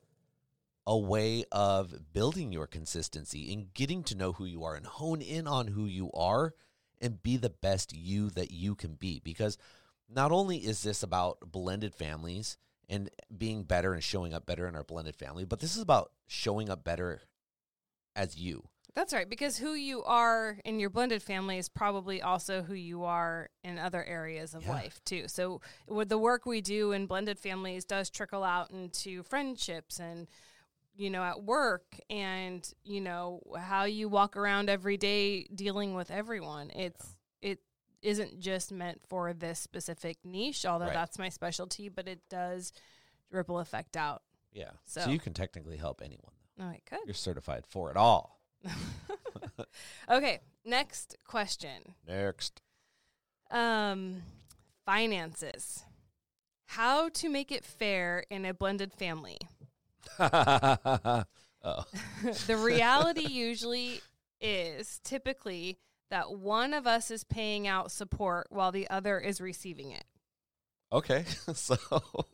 [0.86, 5.22] a way of building your consistency and getting to know who you are and hone
[5.22, 6.54] in on who you are
[7.02, 9.22] and be the best you that you can be.
[9.24, 9.58] Because
[10.10, 12.58] not only is this about blended families
[12.90, 16.12] and being better and showing up better in our blended family, but this is about
[16.28, 17.22] showing up better
[18.16, 18.64] as you.
[18.96, 23.04] That's right, because who you are in your blended family is probably also who you
[23.04, 24.72] are in other areas of Yeah.
[24.72, 25.28] life too.
[25.28, 30.28] So, with the work we do in blended families does trickle out into friendships and
[30.96, 36.10] you know at work and you know how you walk around every day dealing with
[36.10, 36.72] everyone.
[36.72, 37.60] It's it
[38.02, 40.94] isn't just meant for this specific niche, although Right.
[40.94, 42.72] that's my specialty, but it does
[43.30, 44.24] ripple effect out.
[44.54, 44.72] Yeah.
[44.86, 46.32] So- so you can technically help anyone.
[46.58, 46.66] Though.
[46.66, 47.00] Oh, I could.
[47.06, 48.40] You're certified for it all.
[50.10, 51.96] okay, next question.
[52.08, 52.62] Next.
[53.52, 54.24] Um,
[54.86, 55.84] finances.
[56.66, 59.38] How to make it fair in a blended family.
[60.20, 61.26] the
[62.48, 64.02] reality usually
[64.42, 69.92] is typically that one of us is paying out support while the other is receiving
[69.92, 70.06] it.
[70.92, 71.26] Okay.
[71.54, 71.78] so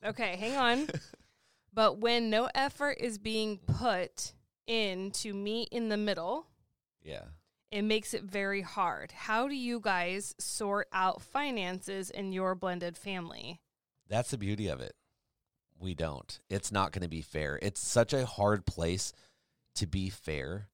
[0.03, 0.87] Okay, hang on.
[1.73, 4.33] but when no effort is being put
[4.67, 6.47] in to meet in the middle,
[7.03, 7.23] yeah.
[7.71, 9.11] it makes it very hard.
[9.11, 13.59] How do you guys sort out finances in your blended family?
[14.07, 14.93] That's the beauty of it.
[15.77, 16.39] We don't.
[16.49, 17.59] It's not going to be fair.
[17.61, 19.11] It's such a hard place
[19.75, 20.69] to be fair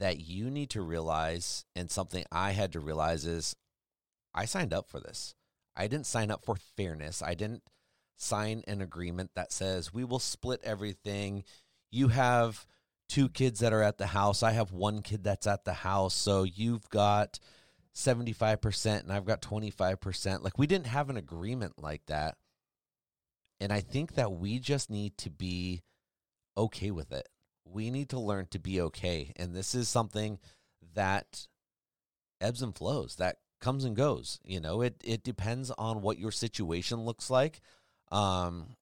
[0.00, 3.54] that you need to realize, and something I had to realize is
[4.34, 5.34] I signed up for this.
[5.76, 7.22] I didn't sign up for fairness.
[7.22, 7.62] I didn't
[8.16, 11.44] sign an agreement that says we will split everything.
[11.90, 12.66] You have
[13.08, 14.42] two kids that are at the house.
[14.42, 16.14] I have one kid that's at the house.
[16.14, 17.38] So you've got
[17.94, 20.42] 75% and I've got 25%.
[20.42, 22.36] Like we didn't have an agreement like that.
[23.58, 25.82] And I think that we just need to be
[26.56, 27.28] okay with it.
[27.72, 29.32] We need to learn to be okay.
[29.36, 30.38] And this is something
[30.94, 31.46] that
[32.40, 34.40] ebbs and flows, that comes and goes.
[34.44, 37.60] You know, it it depends on what your situation looks like.
[38.10, 38.76] Um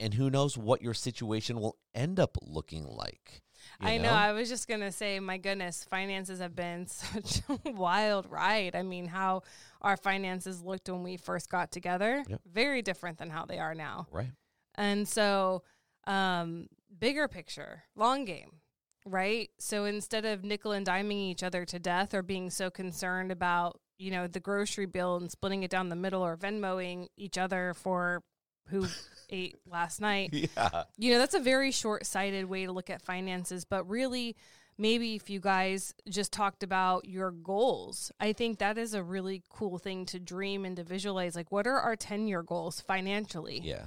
[0.00, 3.42] and who knows what your situation will end up looking like.
[3.80, 4.10] I know.
[4.10, 8.74] I was just gonna say, my goodness, finances have been such a wild ride.
[8.76, 9.42] I mean, how
[9.80, 12.40] our finances looked when we first got together, Yep.
[12.50, 14.06] very different than how they are now.
[14.10, 14.30] right.
[14.74, 15.62] And so,
[16.06, 16.66] um,
[16.98, 18.60] bigger picture, long game,
[19.06, 19.50] right?
[19.58, 23.80] So instead of nickel and diming each other to death or being so concerned about,
[23.98, 27.74] you know, the grocery bill and splitting it down the middle or Venmoing each other
[27.74, 28.22] for
[28.68, 28.86] who
[29.30, 30.84] ate last night, Yeah.
[30.96, 33.64] you know, that's a very short sighted way to look at finances.
[33.64, 34.36] But really,
[34.78, 39.42] maybe if you guys just talked about your goals, I think that is a really
[39.50, 41.34] cool thing to dream and to visualize.
[41.36, 43.60] Like, what are our 10 year goals financially?
[43.62, 43.86] Yeah.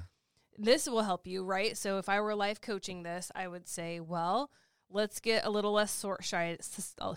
[0.58, 1.78] This will help you, right?
[1.78, 4.50] So if I were life coaching this, I would say, well,
[4.90, 6.62] let's get a little less short sighted.
[7.02, 7.16] Oh,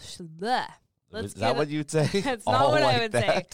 [1.11, 2.07] let's Is that a- what you'd say?
[2.20, 3.44] That's not All what I like would say.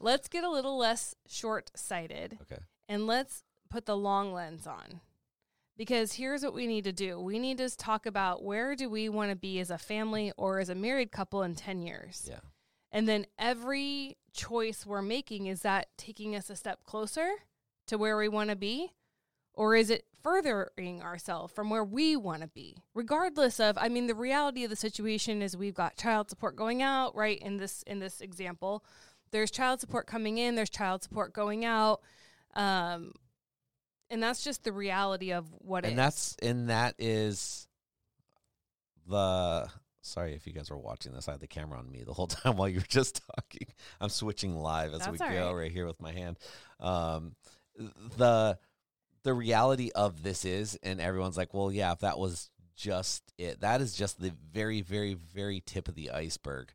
[0.00, 2.60] Let's get a little less short sighted Okay.
[2.88, 5.00] and let's put the long lens on.
[5.76, 7.18] Because here's what we need to do.
[7.18, 10.60] We need to talk about where do we want to be as a family or
[10.60, 12.26] as a married couple in 10 years.
[12.30, 12.38] Yeah.
[12.92, 17.28] And then every choice we're making is that taking us a step closer
[17.88, 18.92] to where we want to be
[19.54, 24.06] or is it furthering ourselves from where we want to be regardless of i mean
[24.06, 27.82] the reality of the situation is we've got child support going out right in this
[27.86, 28.84] in this example
[29.30, 32.00] there's child support coming in there's child support going out
[32.54, 33.12] um
[34.10, 35.96] and that's just the reality of what it and is.
[35.96, 37.68] that's and that is
[39.08, 39.68] the
[40.00, 42.26] sorry if you guys were watching this i had the camera on me the whole
[42.28, 43.66] time while you were just talking
[44.00, 45.52] i'm switching live as we go right.
[45.52, 46.38] right here with my hand
[46.80, 47.34] um
[48.16, 48.56] the
[49.24, 53.60] the reality of this is and everyone's like well yeah if that was just it
[53.60, 56.72] that is just the very very very tip of the iceberg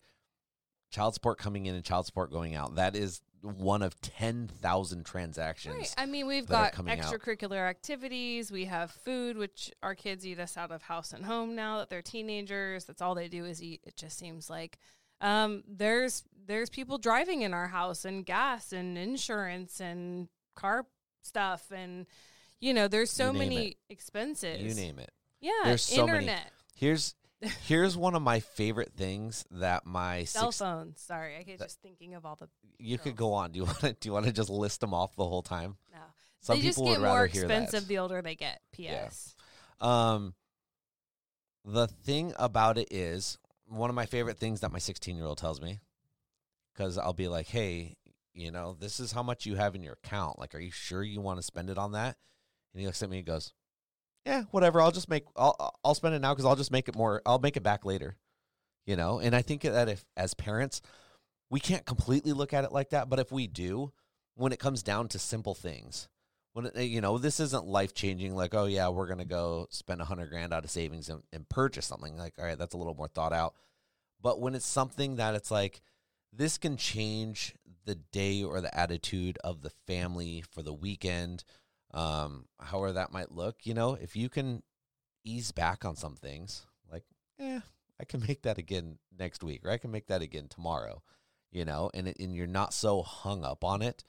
[0.91, 5.75] child support coming in and child support going out that is one of 10,000 transactions
[5.75, 5.95] Right.
[5.97, 7.05] I mean, we've got coming out.
[7.05, 8.51] extracurricular activities.
[8.51, 11.89] We have food, which our kids eat us out of house and home now that
[11.89, 12.83] they're teenagers.
[12.83, 13.81] That's all they do is eat.
[13.85, 14.77] It just seems like
[15.21, 20.85] um, there's there's people driving in our house and gas and insurance and car
[21.21, 22.07] stuff and
[22.59, 23.77] you know there's so many it.
[23.89, 24.61] expenses.
[24.61, 25.11] You name it.
[25.41, 26.19] Yeah, There's so many.
[26.19, 27.15] internet, Here's
[27.65, 31.01] here's one of my favorite things that my cell six, phones.
[31.01, 33.51] Sorry, I get just thinking of all the you could go on.
[33.51, 35.77] Do you want to do you want to just list them off the whole time?
[35.91, 35.99] no.
[36.41, 38.61] Some they just people get would rather more expensive the older they get.
[38.77, 38.91] Yeah.
[38.91, 39.35] P.S.
[39.81, 40.33] Um,
[41.65, 45.37] the thing about it is one of my favorite things that my 16 year old
[45.37, 45.79] tells me
[46.73, 47.97] because I'll be like, hey,
[48.33, 50.39] you know, this is how much you have in your account.
[50.39, 52.15] Like, are you sure you want to spend it on that?
[52.73, 53.53] And he looks at me and goes,
[54.25, 54.81] yeah, whatever.
[54.81, 57.39] I'll just make, I'll, I'll spend it now because I'll just make it more, I'll
[57.39, 58.17] make it back later.
[58.85, 60.81] You know, and I think that if, as parents,
[61.49, 63.91] we can't completely look at it like that, but if we do,
[64.35, 66.07] when it comes down to simple things,
[66.53, 70.05] when you know this isn't life changing like oh yeah we're gonna go spend a
[70.05, 72.95] hundred grand out of savings and, and purchase something like all right that's a little
[72.95, 73.53] more thought out
[74.21, 75.81] but when it's something that it's like
[76.33, 77.55] this can change
[77.85, 81.43] the day or the attitude of the family for the weekend
[81.93, 84.61] um however that might look you know if you can
[85.23, 87.03] ease back on some things like
[87.39, 87.59] eh
[87.99, 91.01] i can make that again next week or i can make that again tomorrow
[91.51, 94.03] you know and it, and you're not so hung up on it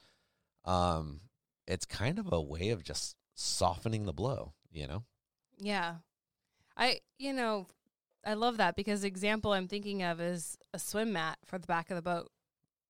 [0.65, 1.21] um
[1.67, 5.03] it's kind of a way of just softening the blow, you know?
[5.57, 5.95] Yeah.
[6.75, 7.67] I, you know,
[8.25, 11.67] I love that because the example I'm thinking of is a swim mat for the
[11.67, 12.29] back of the boat.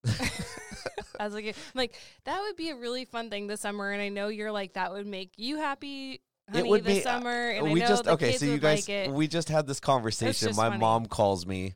[1.20, 4.02] I was like, I'm like that would be a really fun thing this summer, and
[4.02, 7.50] I know you're like that would make you happy, honey, would this be- uh, summer.
[7.50, 10.56] And I we know just okay, so you guys like we just had this conversation.
[10.56, 10.80] My funny.
[10.80, 11.76] mom calls me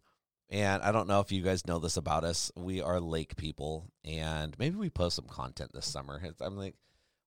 [0.49, 2.51] and I don't know if you guys know this about us.
[2.55, 6.21] We are lake people and maybe we post some content this summer.
[6.39, 6.75] I'm like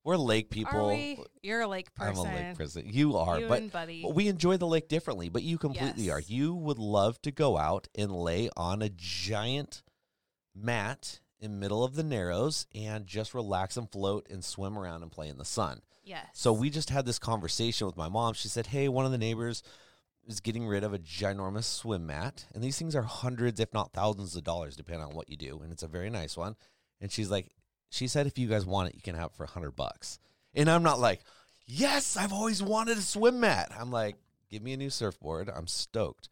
[0.04, 0.88] we're lake people.
[0.88, 1.18] We?
[1.42, 2.30] You're a lake I'm person.
[2.30, 2.84] a lake person.
[2.86, 3.64] You are, you but.
[3.74, 6.20] Well, we enjoy the lake differently, but you completely are.
[6.20, 9.82] You would love to go out and lay on a giant
[10.54, 15.12] mat in middle of the Narrows and just relax and float and swim around and
[15.12, 15.82] play in the sun.
[16.04, 16.26] yes.
[16.32, 18.34] So we just had this conversation with my mom.
[18.34, 19.62] She said, "Hey, one of the neighbors
[20.26, 23.92] is getting rid of a ginormous swim mat, and these things are hundreds, if not
[23.92, 26.56] thousands, of dollars, depending on what you do, and it's a very nice one."
[27.00, 27.54] And she's like,
[27.90, 30.18] "She said if you guys want it, you can have it for a hundred bucks."
[30.54, 31.20] And I'm not like,
[31.66, 34.16] "Yes, I've always wanted a swim mat." I'm like,
[34.50, 35.48] "Give me a new surfboard.
[35.48, 36.28] I'm stoked,"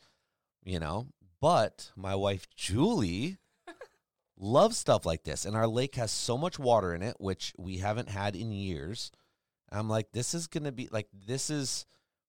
[0.65, 1.09] you know.
[1.41, 3.37] But my wife Julie
[4.39, 7.79] loves stuff like this, and our lake has so much water in it, which we
[7.79, 9.11] haven't had in years.
[9.71, 11.87] I'm like, this is gonna be like this is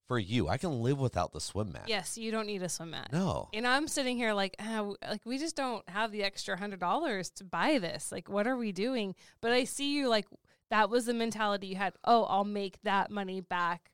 [0.08, 0.48] for you.
[0.48, 1.86] I can live without the swim mat.
[1.88, 3.10] yes, you don't need a swim mat.
[3.12, 3.50] No.
[3.54, 7.30] And I'm sitting here like, ah, like we just don't have the extra hundred dollars
[7.32, 8.12] to buy this.
[8.12, 9.16] Like, what are we doing?
[9.42, 10.26] But I see you like
[10.70, 11.94] that was the mentality you had.
[12.04, 13.92] Oh, I'll make that money back.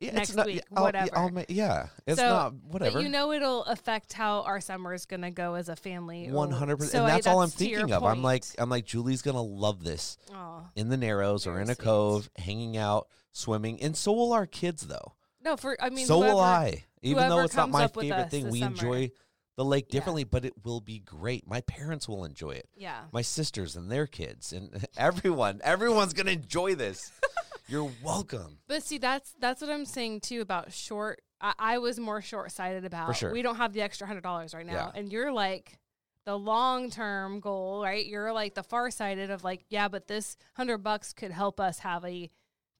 [0.00, 1.10] Yeah, it's next not- week, I'll- whatever.
[1.16, 2.94] I'll ma- yeah, it's So, not whatever.
[2.98, 6.30] But you know it'll affect how our summer is going to go as a family.
[6.30, 8.02] One hundred percent, and I- that's all I'm thinking of.
[8.04, 8.44] I'm like.
[8.58, 10.70] I'm like, Julie's gonna love this Aw.
[10.76, 11.84] in the Narrows or in a sweet.
[11.84, 15.14] cove, hanging out, swimming, and so will our kids though.
[15.44, 16.84] no, for I mean, so will I.
[17.02, 18.72] Even though it's not my favorite thing, we summer.
[18.72, 19.10] enjoy
[19.56, 19.92] the lake Yeah.
[20.00, 21.46] differently, but it will be great.
[21.46, 22.68] My parents will enjoy it.
[22.76, 27.12] Yeah, my sisters and their kids and everyone everyone's gonna enjoy this
[27.68, 31.22] you're welcome but see, that's that's what I'm saying too about short.
[31.40, 33.16] I, I was more short sighted about.
[33.16, 33.32] sure.
[33.32, 34.98] We don't have the extra hundred dollars right now, Yeah.
[35.00, 35.78] and you're like
[36.24, 38.04] the long term goal, right?
[38.06, 41.80] You're like the far sighted of like, yeah, but this hundred bucks could help us
[41.80, 42.30] have a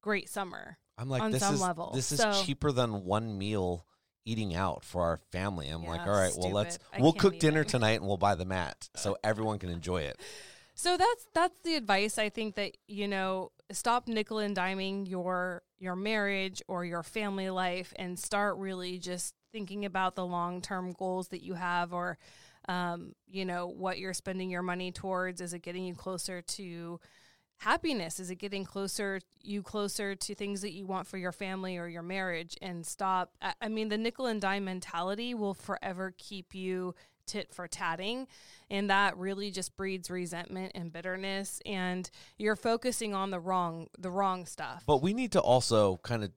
[0.03, 0.79] great summer.
[0.99, 1.93] i'm like On this some is level.
[1.95, 3.87] this is So- cheaper than one meal
[4.27, 6.79] eating out for our family i'm like Yeah, all right well let's.
[6.93, 7.69] I we'll cook dinner even.
[7.71, 10.19] tonight and we'll buy the mat so everyone can enjoy it
[10.75, 15.63] So that's that's the advice I think that you know stop nickel and diming your
[15.79, 20.93] your marriage or your family life and start really just thinking about the long term
[20.93, 22.19] goals that you have or
[22.69, 25.41] um, you know what you're spending your money towards.
[25.41, 27.01] Is it getting you closer to
[27.59, 28.19] happiness?
[28.19, 31.87] Is it getting closer you closer to things that you want for your family or
[31.87, 32.57] your marriage?
[32.61, 33.33] And stop.
[33.41, 36.95] I, I mean, the nickel and dime mentality will forever keep you
[37.27, 38.27] tit for tatting
[38.71, 44.11] and that really just breeds resentment and bitterness and you're focusing on the wrong the
[44.11, 44.85] wrong stuff.
[44.87, 46.31] But we need to also kind of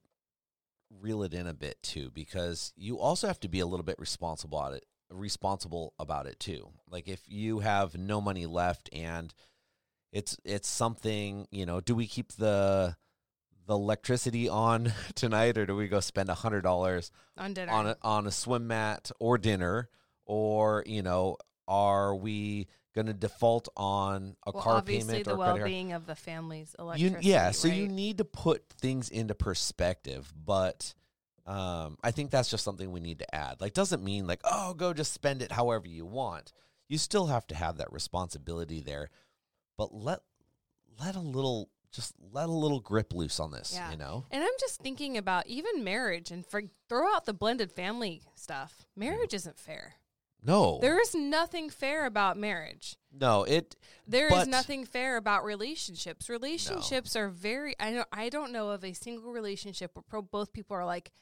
[1.00, 3.98] reel it in a bit too because you also have to be a little bit
[3.98, 6.68] responsible about it responsible about it too.
[6.88, 9.32] Like if you have no money left and
[10.12, 12.96] it's it's something you know do we keep the
[13.66, 17.72] the electricity on tonight or do we go spend a hundred dollars on dinner.
[17.72, 19.88] on a, on a swim mat or dinner
[20.28, 25.34] or you know are we going to default on a well, car obviously payment the
[25.34, 29.34] or well-being of the family's you, electricity yeah so you need to put things into
[29.34, 30.94] perspective but
[31.46, 34.74] um, i think that's just something we need to add like doesn't mean like oh
[34.74, 36.52] go just spend it however you want
[36.88, 39.10] you still have to have that responsibility there,
[39.76, 40.20] but let
[41.00, 43.90] let a little just let a little grip loose on this, Yeah.
[43.90, 44.26] you know?
[44.30, 48.86] And I'm just thinking about even marriage and for throw out the blended family stuff.
[48.96, 49.94] Marriage isn't fair.
[50.48, 50.78] No.
[50.80, 52.96] There is nothing fair about marriage.
[53.12, 53.76] no, it
[54.06, 56.28] There is But- nothing fair about relationships.
[56.28, 60.52] Relationships are very I don't I don't know of a single relationship where pro, both
[60.52, 61.12] people are like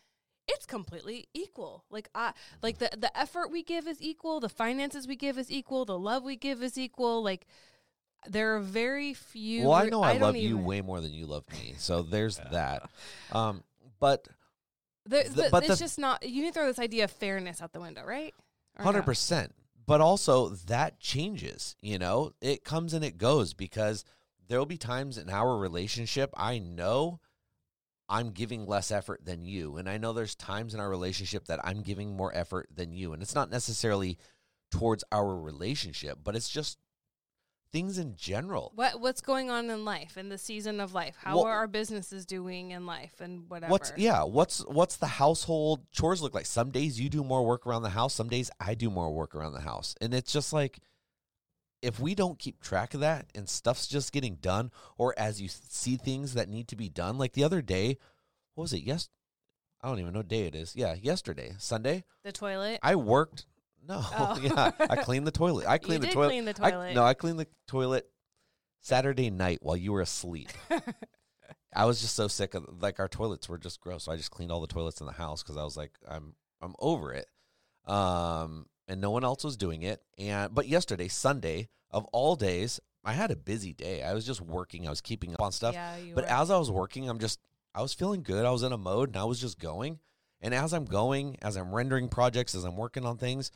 [0.49, 1.85] it's completely equal.
[1.91, 5.51] Like I like the the effort we give is equal, the finances we give is
[5.51, 7.22] equal, the love we give is equal.
[7.31, 7.47] Like
[8.29, 11.01] there are very few Well, I re- know I, don't love you even- way more
[11.01, 11.74] than you love me.
[11.79, 12.89] So there's that.
[13.33, 13.64] Um
[13.99, 14.29] but
[15.05, 17.11] There, the- but but it's the- just not you need to throw this idea of
[17.11, 18.35] fairness out the window, right?
[18.79, 19.55] Hundred percent.
[19.87, 21.77] But also that changes.
[21.81, 24.05] You know, it comes and it goes because
[24.49, 27.20] there will be times in our relationship I know
[28.09, 31.61] I'm giving less effort than you, and I know there's times in our relationship that
[31.64, 34.18] I'm giving more effort than you, and it's not necessarily
[34.70, 36.79] towards our relationship, but it's just
[37.77, 38.72] things in general.
[38.74, 41.14] What what's going on in life in the season of life?
[41.18, 43.70] How Well- are our businesses doing in life and whatever?
[43.70, 44.22] What's yeah?
[44.22, 46.47] What's what's the household chores look like?
[46.47, 48.14] Some days you do more work around the house.
[48.14, 50.79] Some days I do more work around the house, and it's just like
[51.83, 55.49] if we don't keep track of that and stuff's just getting done, or as you
[55.49, 57.99] see things that need to be done, like the other day,
[58.55, 58.85] what was it?
[58.85, 59.11] Yes,
[59.83, 60.74] I don't even know what day it is.
[60.74, 62.81] Yeah, yesterday, Sunday, the toilet?
[62.83, 63.45] I worked.
[63.89, 64.39] No, Oh.
[64.43, 65.66] yeah, I cleaned the toilet.
[65.66, 66.28] I cleaned the toilet.
[66.28, 66.95] clean the I- toilet.
[66.95, 68.09] no, I cleaned the toilet
[68.80, 70.49] Saturday night while you were asleep.
[71.74, 74.05] I was just so sick of like our toilets were just gross.
[74.05, 76.34] So I just cleaned all the toilets in the house because I was like, I'm
[76.62, 77.26] I'm over it.
[77.87, 80.03] Um, and no one else was doing it.
[80.18, 84.03] And but yesterday, Sunday of all days, I had a busy day.
[84.03, 84.87] I was just working.
[84.87, 85.74] I was keeping up on stuff.
[85.74, 86.30] yeah, But were.
[86.30, 87.41] as I was working, I'm just
[87.74, 88.45] I was feeling good.
[88.47, 89.99] I was in a mode and I was just going.
[90.41, 93.51] And as I'm going, as I'm rendering projects, as I'm working on things,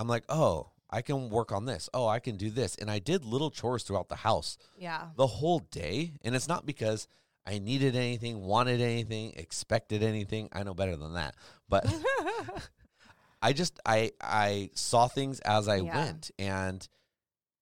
[0.00, 1.90] I'm like, oh, I can work on this.
[1.92, 2.74] Oh, I can do this.
[2.76, 5.08] And I did little chores throughout the house yeah.
[5.14, 6.14] the whole day.
[6.22, 7.06] And it's not because
[7.46, 10.48] I needed anything, wanted anything, expected anything.
[10.52, 11.34] I know better than that.
[11.68, 11.84] But
[13.42, 15.96] I just I I saw things as I Yeah.
[15.96, 16.86] went, and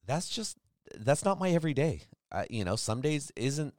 [0.06, 0.56] that's just
[0.96, 2.02] that's not my everyday.
[2.30, 3.74] Uh, you know, some days isn't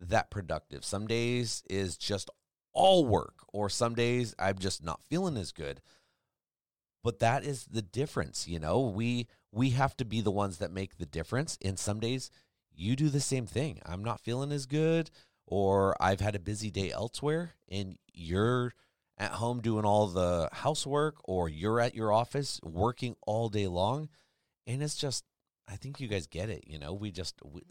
[0.00, 0.84] that productive.
[0.84, 2.30] Some days is just
[2.72, 5.80] all work, or some days I'm just not feeling as good.
[7.04, 8.80] But that is the difference, you know.
[8.80, 11.56] We we have to be the ones that make the difference.
[11.64, 12.30] And some days
[12.74, 13.80] you do the same thing.
[13.86, 15.10] I'm not feeling as good,
[15.46, 18.72] or I've had a busy day elsewhere, and you're
[19.18, 24.08] at home doing all the housework or you're at your office working all day long
[24.66, 25.24] and it's just
[25.68, 27.62] i think you guys get it you know we just we,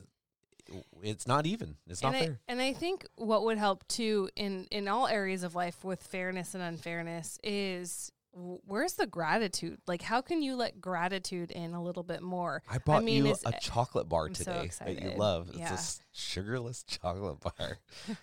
[1.02, 4.30] it's not even it's not and I, fair and I think what would help too
[4.38, 9.80] in in all areas of life with fairness and unfairness is where's the gratitude?
[9.88, 12.64] Like how can you let gratitude in a little bit more?
[12.70, 15.60] i bought mean, you a chocolate bar I'm so today that you love it's a
[15.60, 15.80] Yeah.
[16.12, 17.78] sugarless chocolate bar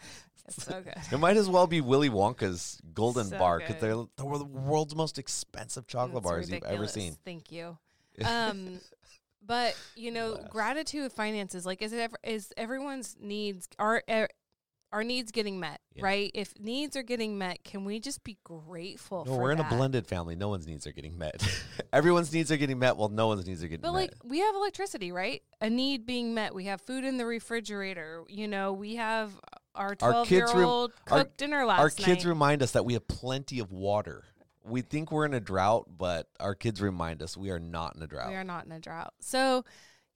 [0.48, 0.94] It's so good.
[1.12, 4.44] it might as well be willy wonka's golden So bar because they're the wor- the
[4.44, 7.78] world's most expensive chocolate It's bars you've ever seen Thank you.
[8.24, 8.80] Um,
[9.46, 10.48] but you know, Yes.
[10.50, 14.02] gratitude finances like is it ever, is everyone's needs are
[14.92, 16.04] our needs getting met Yeah.
[16.04, 16.30] right?
[16.34, 19.24] If needs are getting met, can we just be grateful?
[19.24, 20.34] no, for we're in a blended family.
[20.36, 21.42] No one's needs are getting met.
[21.92, 23.88] Everyone's needs are getting met, while no one's needs are getting met.
[23.88, 24.00] But met.
[24.00, 25.42] like we have electricity, right?
[25.60, 26.54] A need being met.
[26.54, 28.24] We have food in the refrigerator.
[28.28, 29.32] You know, we have
[29.74, 31.96] our Our twelve kids year rem- old our- cooked dinner last our night.
[31.96, 34.24] kids remind us that we have plenty of water.
[34.64, 38.02] We think we're in a drought, but our kids remind us we are not in
[38.02, 38.28] a drought.
[38.28, 39.14] We are not in a drought.
[39.20, 39.64] So,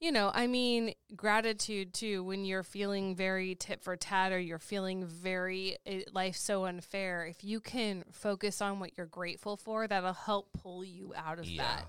[0.05, 4.59] you know, I mean, gratitude too, when you're feeling very tit for tat or you're
[4.59, 5.79] feeling very,
[6.13, 7.25] life so unfair.
[7.25, 11.47] If you can focus on what you're grateful for, that'll help pull you out of
[11.47, 11.85] Yeah.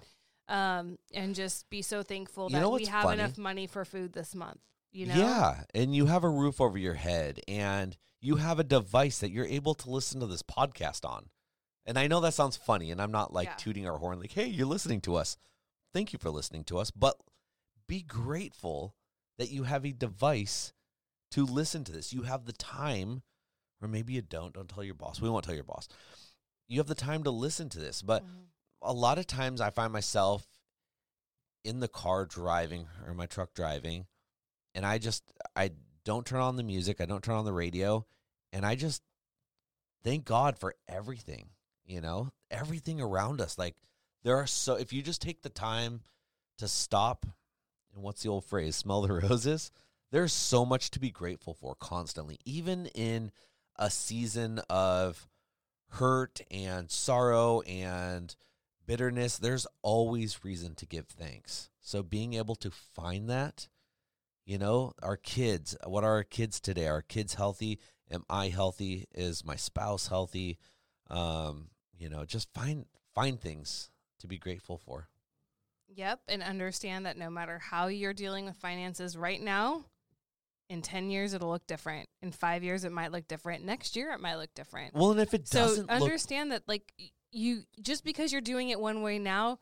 [0.48, 0.56] that.
[0.56, 3.22] Um, and just be so thankful You that we have funny?
[3.22, 4.62] enough money for food this month.
[4.94, 5.16] You know?
[5.16, 9.32] Yeah, and you have a roof over your head, and you have a device that
[9.32, 11.30] you're able to listen to this podcast on.
[11.86, 13.56] And I know that sounds funny, and I'm not like Yeah.
[13.56, 15.36] tooting our horn, like, "Hey, you're listening to us.
[15.94, 17.18] Thank you for listening to us." But
[17.88, 18.96] be grateful
[19.38, 20.74] that you have a device
[21.32, 22.14] to listen to this.
[22.14, 23.24] You have the time,
[23.82, 24.54] or maybe you don't.
[24.54, 25.20] Don't tell your boss.
[25.20, 25.88] We won't tell your boss.
[26.68, 28.48] You have the time to listen to this, but Mhm.
[28.82, 30.48] a lot of times I find myself
[31.64, 34.08] in the car driving or my truck driving
[34.76, 35.24] and I just
[35.56, 35.72] I
[36.04, 38.06] don't turn on the music, I don't turn on the radio,
[38.54, 39.02] and I just
[40.04, 41.50] thank God for everything,
[41.84, 42.32] you know?
[42.52, 43.76] Everything around us like
[44.24, 46.04] there are so if you just take the time
[46.58, 47.26] to stop
[47.96, 49.72] and what's the old phrase, smell the roses,
[50.12, 53.32] there's so much to be grateful for constantly, even in
[53.78, 55.28] a season of
[55.90, 58.36] hurt and sorrow and
[58.86, 61.70] bitterness, there's always reason to give thanks.
[61.80, 63.68] So being able to find that,
[64.46, 66.88] you know, our kids, what are our kids today?
[66.88, 67.80] Are kids healthy?
[68.12, 69.06] Am I healthy?
[69.14, 70.60] Is my spouse healthy?
[71.10, 73.90] Um, you know, just find find things
[74.20, 75.10] to be grateful for.
[75.96, 79.86] Yep, and understand that no matter how you're dealing with finances right now,
[80.70, 82.10] in 10 years it'll look different.
[82.22, 83.64] In 5 years it might look different.
[83.64, 84.94] Next year it might look different.
[84.94, 86.92] Well, and if it so doesn't look understand that like
[87.32, 89.60] you just because you're doing it one way now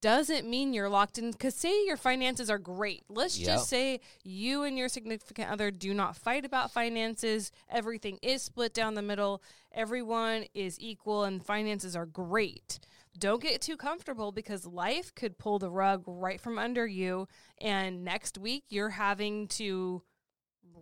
[0.00, 3.04] doesn't mean you're locked in cuz say your finances are great.
[3.08, 3.46] Let's Yep.
[3.46, 7.52] just say you and your significant other do not fight about finances.
[7.68, 9.42] Everything is split down the middle.
[9.72, 12.80] Everyone is equal and finances are great.
[13.18, 17.26] Don't get too comfortable because life could pull the rug right from under you
[17.60, 20.02] and next week you're having to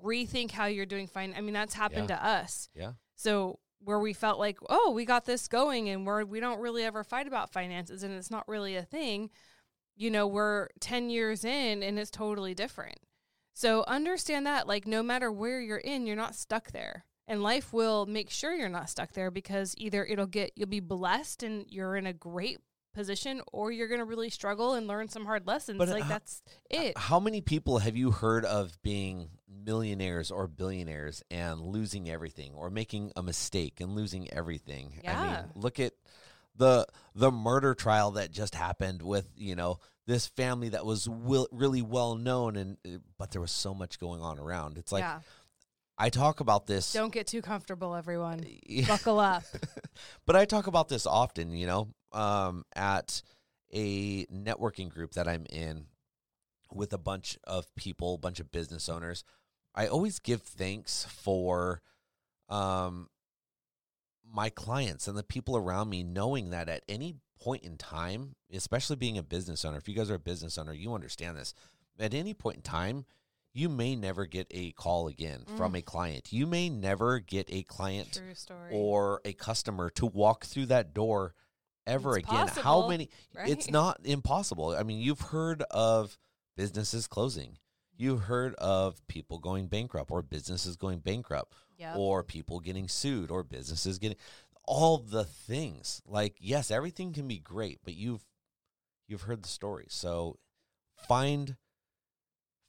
[0.05, 1.35] rethink how you're doing fine.
[1.37, 2.69] I mean that's happened to us.
[2.75, 2.93] yeah.
[3.17, 6.85] So where we felt like, oh, we got this going and we're we don't really
[6.85, 9.31] ever fight about finances and it's not really a thing,
[9.97, 12.99] you know, we're 10 years in and it's totally different.
[13.55, 17.05] So understand that like no matter where you're in, you're not stuck there.
[17.29, 20.81] And life will make sure you're not stuck there because either it'll get you'll be
[20.81, 22.59] blessed and you're in a great
[22.95, 25.79] position or you're going to really struggle and learn some hard lessons.
[25.79, 26.97] But, like uh, that's it.
[26.99, 32.71] How many people have you heard of being millionaires or billionaires and losing everything or
[32.71, 35.01] making a mistake and losing everything?
[35.07, 35.23] I Yeah.
[35.43, 35.93] mean, look at
[36.57, 41.47] the the murder trial that just happened with, you know, this family that was will,
[41.53, 44.79] really well known and uh, but there was so much going on around.
[44.79, 45.21] It's like yeah.
[45.99, 48.47] I talk about this Don't get too comfortable everyone.
[48.87, 49.43] Buckle up.
[50.27, 53.23] but I talk about this often, you know, um, at
[53.73, 55.87] a networking group that I'm in
[56.73, 59.25] with a bunch of people, a bunch of business owners.
[59.75, 61.83] I always give thanks for
[62.49, 63.09] um,
[64.25, 68.97] my clients and the people around me, knowing that at any point in time, especially
[68.97, 71.55] being a business owner, if you guys are a business owner, you understand this.
[71.99, 73.05] At any point in time,
[73.59, 75.79] you may never get a call again from Mm.
[75.79, 76.33] a client.
[76.33, 78.21] You may never get a client
[78.73, 81.35] or a customer to walk through that door
[81.87, 82.49] ever It's again.
[82.49, 82.53] How
[82.83, 83.11] possible, many?
[83.35, 84.71] It's not impossible.
[84.77, 86.19] I mean, you've heard of
[86.57, 87.59] businesses closing.
[87.97, 91.97] You've heard of people going bankrupt or businesses going bankrupt Yep.
[91.97, 94.19] or people getting sued or businesses getting
[94.65, 96.03] all the things.
[96.07, 98.25] Like, yes, everything can be great, but you've
[99.07, 99.95] you've heard the stories.
[99.95, 100.39] So
[101.09, 101.57] find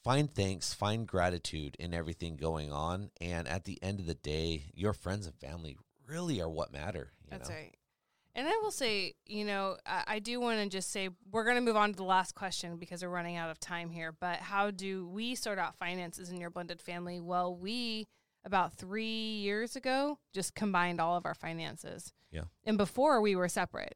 [0.03, 4.65] find thanks, find gratitude in everything going on, and at the end of the day,
[4.73, 5.77] your friends and family
[6.07, 7.11] really are what matter.
[7.23, 7.55] You That's know?
[7.55, 7.75] right.
[8.35, 11.57] And I will say, you know, I, I do want to just say we're going
[11.57, 14.13] to move on to the last question because we're running out of time here.
[14.17, 17.19] But how do we sort out finances in your blended family?
[17.19, 18.07] Well, we
[18.45, 22.13] about three years ago just combined all of our finances.
[22.31, 22.43] Yeah.
[22.63, 23.95] And before we were separate,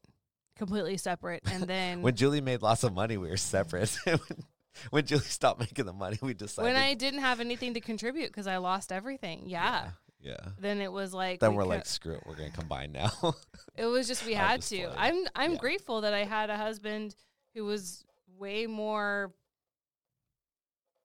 [0.58, 1.44] completely separate.
[1.50, 3.96] And then When Julie made lots of money, we were separate.
[4.92, 6.68] when, Julie stopped making the money, we decided.
[6.68, 9.90] when I didn't have anything to contribute because I lost everything, yeah.
[10.22, 10.38] yeah.
[10.60, 13.12] Then it was like Then we we're co- like, screw it, we're gonna combine now.
[13.76, 14.78] It was just we had just to.
[14.78, 14.94] playing.
[14.98, 15.58] I'm I'm Yeah.
[15.58, 17.16] grateful that I had a husband
[17.56, 18.04] who was
[18.38, 19.34] way more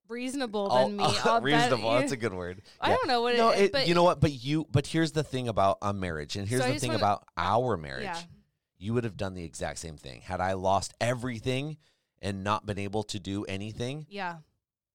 [0.08, 1.04] reasonable Oh, than me.
[1.24, 1.92] I'll reasonable.
[1.92, 2.62] That's a good word.
[2.80, 2.96] I Yeah.
[2.96, 4.20] don't know what no, it is, it, but you know what?
[4.20, 6.98] But you, but here's the thing about a marriage, and here's So the thing wanna-
[6.98, 8.04] about our marriage.
[8.04, 8.18] yeah,
[8.78, 11.76] You would have done the exact same thing had I lost everything
[12.22, 14.06] and not been able to do anything.
[14.08, 14.38] yeah,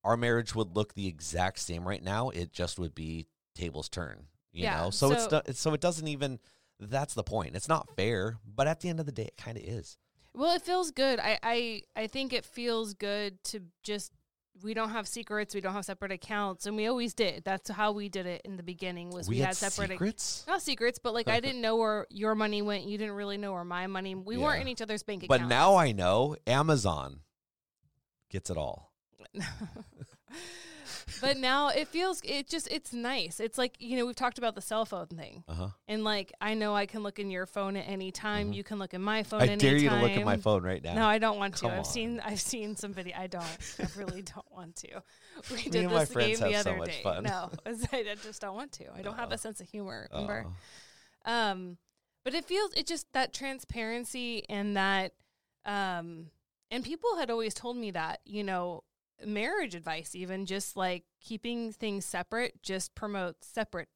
[0.04, 2.30] Our marriage would look the exact same right now.
[2.30, 4.28] It just would be tables turn.
[4.52, 6.40] You Yeah, know, so, it's so- not, it's so it doesn't even.
[6.80, 7.56] That's the point.
[7.56, 9.98] It's not fair, but at the end of the day, it kind of is.
[10.36, 11.20] Well, it feels good.
[11.20, 14.12] I, I I think it feels good to just
[14.62, 17.44] we don't have secrets, we don't have separate accounts, and we always did.
[17.44, 19.10] That's how we did it in the beginning.
[19.10, 20.46] Was we, had, separate ac- secrets.
[20.48, 22.84] not secrets, but like I didn't know where your money went.
[22.84, 24.16] You didn't really know where my money.
[24.16, 25.42] We weren't in each other's bank accounts.
[25.42, 27.22] But now I know Amazon
[28.30, 28.92] gets it all.
[31.22, 33.40] but now it feels it just it's nice.
[33.40, 35.68] It's like you know we've talked about the cell phone thing, Uh huh.
[35.88, 38.52] and like I know I can look in your phone at any time.
[38.52, 38.56] Mhm.
[38.56, 39.42] You can look in my phone.
[39.42, 40.94] I at dare you to look at my phone right now.
[40.96, 41.68] No, I don't want to.
[41.68, 43.16] I've seen I've seen some video.
[43.18, 43.44] I don't.
[43.80, 45.02] I really don't want to.
[45.50, 47.02] We Me did and my this friends game the so other much day.
[47.04, 47.24] fun.
[47.24, 48.86] No, I just don't want to.
[48.96, 50.08] I don't have a sense of humor.
[50.12, 50.46] Remember?
[51.26, 51.32] Oh.
[51.32, 51.78] Um,
[52.24, 55.14] but it feels it just that transparency and that
[55.66, 56.28] um
[56.72, 58.84] and people had always told me that, you know,
[59.26, 63.90] marriage advice even just like keeping things separate just promotes separate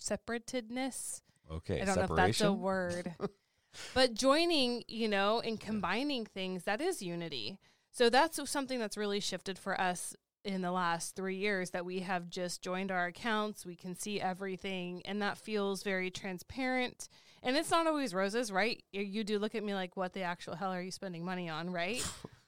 [0.00, 1.20] separatedness.
[1.50, 3.14] Okay, I don't know if that's a word.
[3.94, 7.58] but joining, you know, and combining things, that is unity.
[7.90, 10.14] So that's something that's really shifted for us
[10.44, 13.66] in the last three years that we have just joined our accounts.
[13.66, 17.08] We can see everything, and that feels very transparent.
[17.42, 18.82] And it's not always roses, right?
[18.92, 21.48] You, you do look at me like, what the actual hell are you spending money
[21.48, 22.04] on, right?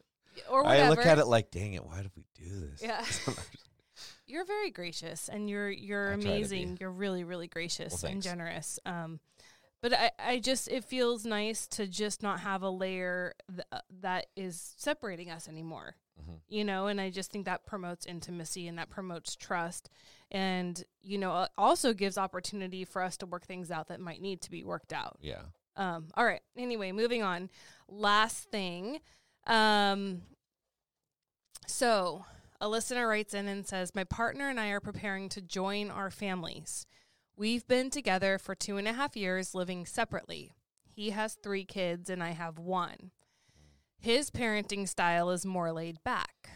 [0.51, 0.85] or whatever.
[0.85, 2.82] I look at it like, dang it, why did we do this?
[2.82, 3.05] Yeah.
[4.26, 6.28] you're very gracious and you're you're I try to be.
[6.37, 6.78] amazing.
[6.80, 8.78] You're really, really gracious Well, and generous.
[8.87, 9.20] Um
[9.82, 13.80] but I, I just it feels nice to just not have a layer th- uh,
[14.01, 16.39] that is separating us anymore Mhm.
[16.49, 19.91] you know and i just think that promotes intimacy and that promotes trust
[20.30, 24.41] and you know also gives opportunity for us to work things out that might need
[24.43, 25.43] to be worked out Yeah.
[25.76, 27.51] um all right anyway moving on
[27.89, 29.01] last thing
[29.47, 30.22] um
[31.66, 32.24] so
[32.61, 36.11] a listener writes in and says my partner and i are preparing to join our
[36.11, 36.86] families
[37.36, 40.53] we've been together for two and a half years living separately
[40.86, 43.11] he has three kids and i have one
[44.05, 46.51] his parenting style is more laid back.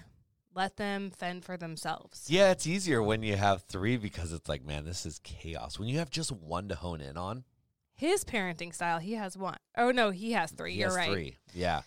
[0.55, 2.27] Let them fend for themselves.
[2.29, 5.79] Yeah, it's easier when you have three because it's like, man, this is chaos.
[5.79, 7.45] When you have just one to hone in on,
[7.95, 9.57] His parenting style, he has one.
[9.79, 10.75] Oh no, he has three.
[10.75, 11.11] he You're has right.
[11.11, 11.39] three.
[11.55, 11.81] Yeah.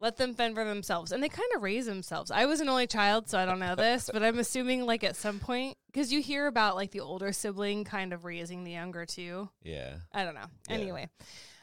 [0.00, 1.10] Let them fend for themselves.
[1.10, 2.30] And they kind of raise themselves.
[2.30, 5.16] I was an only child, so I don't know this, but I'm assuming like at
[5.16, 9.06] some point, because you hear about like the older sibling kind of raising the younger
[9.06, 9.48] too.
[9.62, 9.94] Yeah.
[10.12, 10.44] I don't know.
[10.68, 10.74] Yeah.
[10.74, 11.08] Anyway,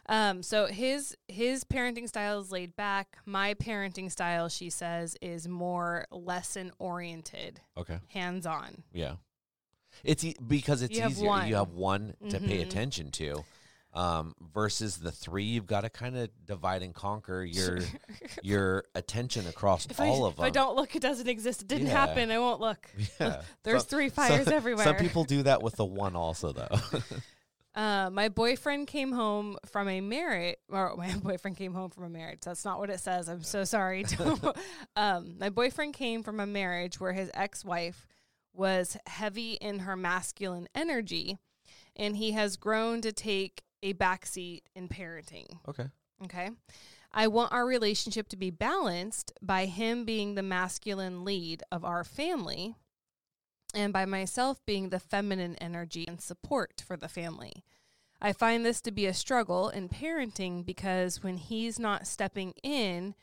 [0.10, 3.18] um, so his his parenting style is laid back.
[3.26, 8.00] My parenting style, she says, is more lesson oriented, Okay.
[8.08, 8.82] hands on.
[8.92, 9.18] Yeah.
[10.04, 11.28] It's e- because it's You easier.
[11.28, 11.48] one.
[11.48, 12.64] You have one to pay Mhm.
[12.64, 13.46] attention to.
[13.96, 17.78] Um, versus the three, you've got to kind of divide and conquer your
[18.42, 20.46] your attention across If all I, of if them.
[20.46, 21.62] I don't look, it doesn't exist.
[21.62, 22.08] It didn't Yeah.
[22.08, 22.32] happen.
[22.32, 22.90] I won't look.
[23.20, 23.44] yeah.
[23.64, 24.84] There's Some- three fires some, everywhere.
[24.86, 26.76] Some people do that with the one also though.
[27.76, 32.10] Uh, my boyfriend came home from a marriage, or my boyfriend came home from a
[32.10, 32.40] marriage.
[32.44, 33.28] That's not what it says.
[33.28, 34.06] I'm so sorry.
[34.96, 38.08] um, my boyfriend came from a marriage where his ex-wife
[38.54, 41.38] was heavy in her masculine energy,
[41.96, 45.46] and he has grown to take a backseat in parenting.
[45.68, 45.86] okay.
[46.24, 46.50] Okay.
[47.12, 52.04] I want our relationship to be balanced by him being the masculine lead of our
[52.04, 52.76] family
[53.76, 57.64] and by myself being the feminine energy and support for the family.
[58.22, 63.16] I find this to be a struggle in parenting because when he's not stepping in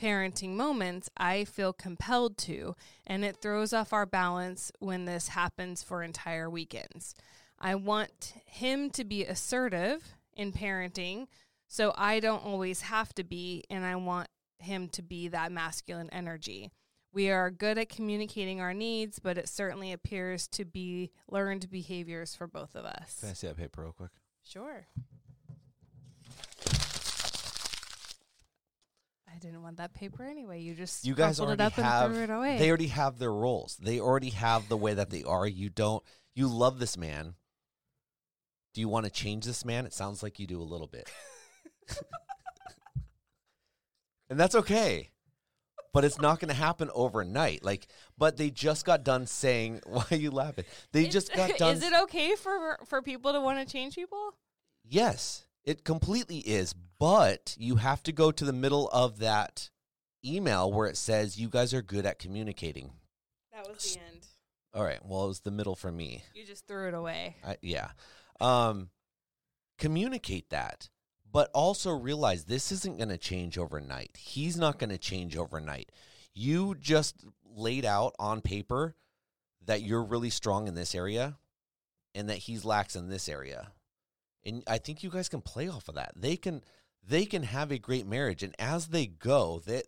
[0.00, 2.74] parenting moments, I feel compelled to,
[3.06, 7.14] and it throws off our balance when this happens for entire weekends.
[7.60, 11.26] I want him to be assertive in parenting
[11.68, 16.10] so I don't always have to be, and I want him to be that masculine
[16.10, 16.72] energy.
[17.12, 22.34] We are good at communicating our needs, but it certainly appears to be learned behaviors
[22.34, 23.18] for both of us.
[23.20, 24.10] Can I see that paper real quick?
[24.42, 24.86] Sure.
[29.32, 30.60] I didn't want that paper anyway.
[30.60, 32.58] You just You guys already have threw it away.
[32.58, 33.76] they already have their roles.
[33.76, 35.46] They already have the way that they are.
[35.46, 36.02] You don't
[36.34, 37.34] you love this man.
[38.74, 39.86] Do you want to change this man?
[39.86, 41.10] It sounds like you do a little bit.
[44.30, 45.10] and that's okay.
[45.92, 47.64] But it's not going to happen overnight.
[47.64, 50.64] Like but they just got done saying why are you laughing?
[50.92, 53.96] They Is- just got done Is it okay for for people to want to change
[53.96, 54.34] people?
[54.84, 56.74] Yes, it completely is.
[56.98, 59.70] But you have to go to the middle of that
[60.24, 62.92] email where it says you guys are good at communicating.
[63.52, 64.26] That was the end.
[64.74, 65.04] All right.
[65.04, 66.22] Well, it was the middle for me.
[66.34, 67.36] You just threw it away.
[67.44, 67.88] I, yeah.
[68.40, 68.90] Um,
[69.78, 70.88] communicate that,
[71.30, 74.16] but also realize this isn't going to change overnight.
[74.18, 75.90] He's not going to change overnight.
[76.34, 78.94] You just laid out on paper
[79.66, 81.36] that you're really strong in this area
[82.14, 83.72] and that he's lax in this area.
[84.44, 86.12] And I think you guys can play off of that.
[86.16, 86.62] They can
[87.06, 89.82] they can have a great marriage and as they go, they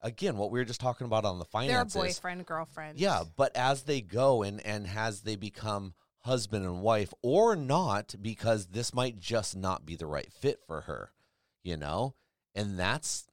[0.00, 2.98] again, what we were just talking about on the They're boyfriend, girlfriend.
[2.98, 8.14] Yeah, but as they go and and as they become husband and wife or not
[8.20, 11.12] because this might just not be the right fit for her,
[11.62, 12.14] you know?
[12.54, 13.26] And that's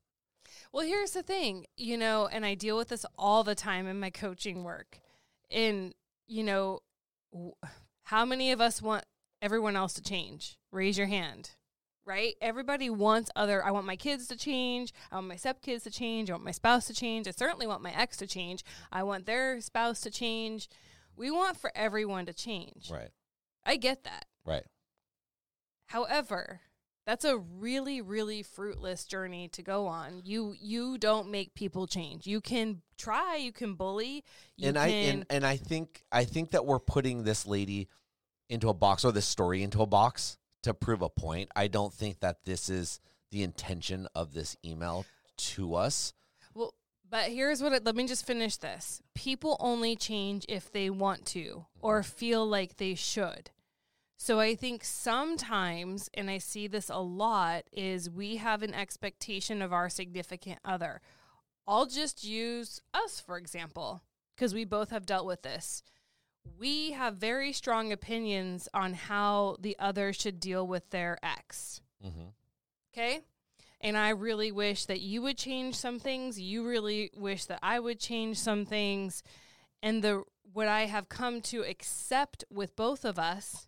[0.73, 3.99] Well, here's the thing, you know, and I deal with this all the time in
[3.99, 4.99] my coaching work.
[5.49, 5.93] And,
[6.27, 6.79] you know,
[8.03, 9.05] how many of us want
[9.41, 10.57] everyone else to change?
[10.71, 11.51] Raise your hand.
[12.03, 12.33] Right?
[12.41, 16.29] Everybody wants other I want my kids to change, I want my stepkids to change,
[16.29, 19.27] I want my spouse to change, I certainly want my ex to change, I want
[19.27, 20.67] their spouse to change.
[21.21, 22.89] We want for everyone to change.
[22.91, 23.11] right.
[23.63, 24.25] I get that.
[24.43, 24.63] Right.
[25.85, 26.61] However,
[27.05, 30.23] that's a really really fruitless journey to go on.
[30.25, 32.25] You you don't make people change.
[32.25, 34.23] You can try, you can bully,
[34.57, 37.87] you and can I and, and I think I think that we're putting this lady
[38.49, 41.51] into a box or this story into a box to prove a point.
[41.55, 42.99] I don't think that this is
[43.29, 45.05] the intention of this email
[45.37, 46.13] to us.
[47.11, 49.01] But here's what it, let me just finish this.
[49.13, 53.51] People only change if they want to or feel like they should.
[54.17, 59.61] So I think sometimes, and I see this a lot, is we have an expectation
[59.61, 61.01] of our significant other.
[61.67, 64.03] I'll just use us, for example,
[64.35, 65.83] because we both have dealt with this.
[66.57, 71.81] We have very strong opinions on how the other should deal with their ex.
[72.05, 72.29] Mm-hmm.
[72.93, 73.21] Okay.
[73.83, 76.39] And I really wish that you would change some things.
[76.39, 79.23] You really wish that I would change some things.
[79.81, 80.23] And the
[80.53, 83.67] what I have come to accept with both of us,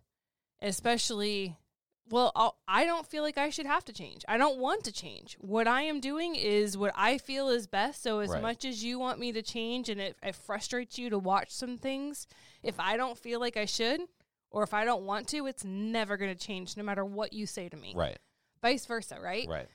[0.62, 1.56] especially,
[2.10, 4.24] well, I'll, I don't feel like I should have to change.
[4.28, 5.36] I don't want to change.
[5.40, 8.02] What I am doing is what I feel is best.
[8.02, 8.42] So, as Right.
[8.42, 11.78] much as you want me to change and it, it frustrates you to watch some
[11.78, 12.26] things,
[12.62, 14.02] if I don't feel like I should,
[14.50, 17.46] or if I don't want to, it's never going to change no matter what you
[17.46, 17.94] say to me.
[17.96, 18.18] Right.
[18.62, 19.48] Vice versa, right?
[19.48, 19.66] Right.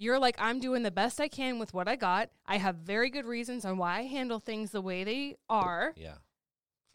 [0.00, 2.30] You're like, I'm doing the best I can with what I got.
[2.46, 5.92] I have very good reasons on why I handle things the way they are.
[5.94, 6.14] Yeah.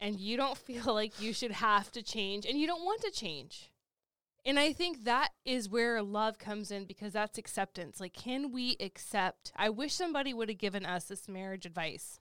[0.00, 3.12] And you don't feel like you should have to change and you don't want to
[3.12, 3.70] change.
[4.44, 8.00] And I think that is where love comes in because that's acceptance.
[8.00, 9.52] Like, can we accept?
[9.54, 12.18] I wish somebody would have given us this marriage advice.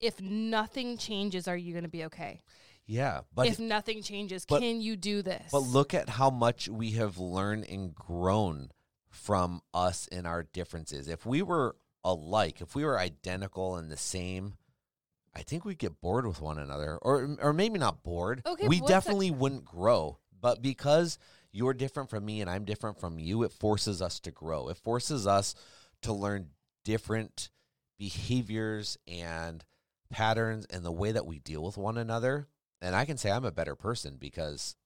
[0.00, 2.42] If nothing changes, are you going to be okay?
[2.86, 3.22] Yeah.
[3.34, 5.48] But if nothing changes, but- can you do this?
[5.50, 8.70] But look at how much we have learned and grown
[9.18, 11.08] from us in our differences.
[11.08, 14.54] If we were alike, if we were identical and the same,
[15.34, 18.42] I think we'd get bored with one another, or or maybe not bored.
[18.46, 20.18] Okay, we definitely wouldn't grow.
[20.40, 21.18] But because
[21.52, 24.68] you're different from me and I'm different from you, it forces us to grow.
[24.68, 25.54] It forces us
[26.02, 26.50] to learn
[26.84, 27.50] different
[27.98, 29.64] behaviors and
[30.10, 32.48] patterns and the way that we deal with one another.
[32.80, 34.76] And I can say I'm a better person because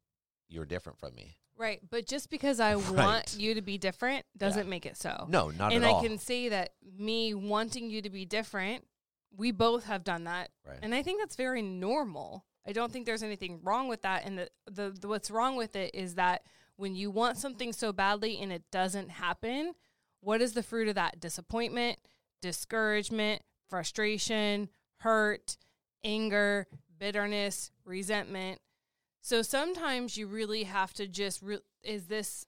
[0.48, 1.36] you're different from me.
[1.56, 1.80] Right.
[1.88, 2.90] But just because I Right.
[2.90, 5.26] want you to be different doesn't make it so.
[5.28, 5.98] No, not and at all.
[5.98, 8.86] And I can say that me wanting you to be different,
[9.36, 10.50] we both have done that.
[10.66, 10.78] Right.
[10.82, 12.44] And I think that's very normal.
[12.66, 14.24] I don't think there's anything wrong with that.
[14.24, 16.42] And the, the, the what's wrong with it is that
[16.76, 19.74] when you want something so badly and it doesn't happen,
[20.20, 21.20] what is the fruit of that?
[21.20, 21.98] Disappointment,
[22.40, 25.56] discouragement, frustration, hurt,
[26.04, 26.66] anger,
[26.98, 28.60] bitterness, resentment.
[29.22, 32.44] So sometimes you really have to just re- is this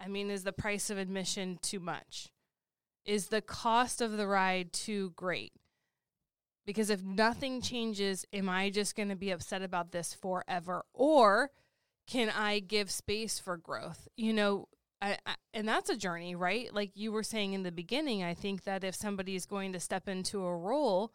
[0.00, 2.30] I mean is the price of admission too much?
[3.04, 5.52] Is the cost of the ride too great?
[6.64, 11.50] Because if nothing changes, am I just going to be upset about this forever or
[12.08, 14.08] can I give space for growth?
[14.16, 14.68] You know,
[15.02, 16.72] I, I, and that's a journey, right?
[16.72, 19.80] Like you were saying in the beginning, I think that if somebody is going to
[19.80, 21.12] step into a role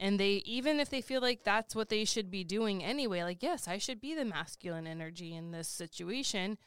[0.00, 3.42] and they even if they feel like that's what they should be doing anyway, like
[3.42, 6.58] yes, I should be the masculine energy in this situation,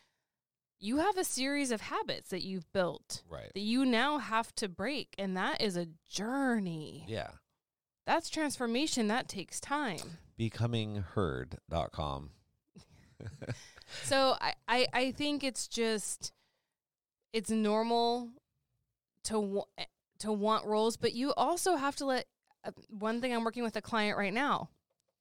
[0.80, 3.52] you have a series of habits that you've built right.
[3.54, 7.06] that you now have to break and that is a journey.
[7.10, 7.32] Yeah.
[8.06, 10.18] That's transformation that takes time.
[10.40, 12.30] Becomingheard.com.
[14.02, 16.32] So I, I, I think it's just
[17.32, 18.30] it's normal
[19.26, 19.86] to wa- eh,
[20.20, 22.26] to want roles, but you also have to let
[22.64, 24.70] uh, one thing I'm working with a client right now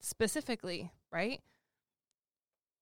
[0.01, 1.40] specifically, right?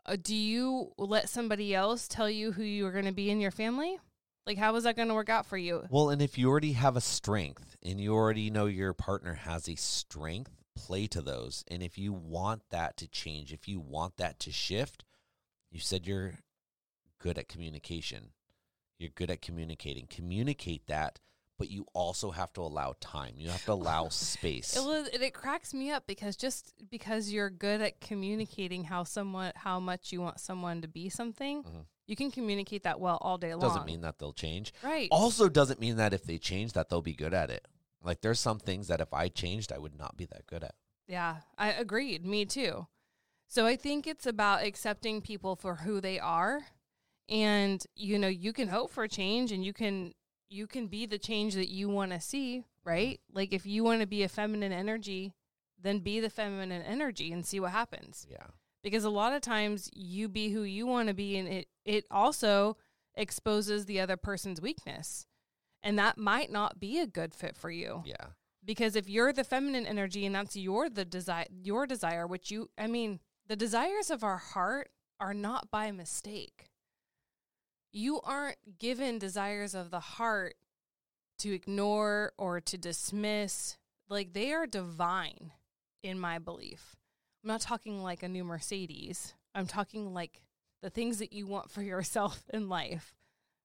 [0.07, 3.41] Uh, do you let somebody else tell you who you are going to be in
[3.41, 3.99] your family?
[4.47, 5.85] Like how is that going to work out for you?
[5.91, 9.69] Well, and if you already have a strength and you already know your partner has
[9.69, 11.63] a strength, play to those.
[11.69, 15.05] And if you want that to change, if you want that to shift,
[15.71, 16.35] you said you're
[17.21, 18.31] good at communication.
[18.99, 20.07] You're good at communicating.
[20.09, 21.21] Communicate that,
[21.61, 23.35] but you also have to allow time.
[23.37, 24.75] You have to allow space.
[24.75, 29.05] It, was, it, it cracks me up because just because you're good at communicating how
[29.05, 31.85] someone how much you want someone to be something, Mhm.
[32.07, 33.61] you can communicate that well all day long.
[33.61, 34.73] Doesn't mean that they'll change.
[34.83, 35.09] right.
[35.13, 37.69] Also doesn't mean that if they change that they'll be good at it.
[38.03, 40.75] Like there's some things that if I changed I would not be that good at.
[41.07, 42.25] Yeah, I agreed.
[42.25, 42.87] Me too.
[43.49, 46.63] So I think it's about accepting people for who they are
[47.29, 50.15] and you know, you can hope for change and you can
[50.51, 53.21] you can be the change that you want to see, right?
[53.33, 55.33] Like if you want to be a feminine energy,
[55.81, 58.27] then be the feminine energy and see what happens.
[58.31, 58.47] Yeah.
[58.83, 62.05] Because a lot of times you be who you want to be and it it
[62.11, 62.77] also
[63.15, 65.27] exposes the other person's weakness.
[65.83, 68.27] And that might not be a good fit for you Yeah.
[68.65, 72.69] because if you're the feminine energy and that's your the desire your desire which you
[72.77, 76.70] i mean the desires of our heart are not by mistake
[77.93, 80.55] you aren't given desires of the heart
[81.39, 83.77] to ignore or to dismiss
[84.09, 85.53] like they are divine
[86.03, 86.97] in my belief
[87.43, 90.41] i'm not talking like a new mercedes i'm talking like
[90.83, 93.15] the things that you want for yourself in life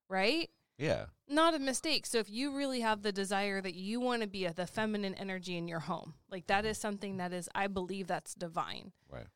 [0.09, 1.05] right Yeah.
[1.29, 2.05] not a mistake.
[2.05, 5.15] So if you really have the desire that you want to be a, the feminine
[5.15, 8.91] energy in your home, like that is something that is, I believe that's divine.
[9.09, 9.27] Right.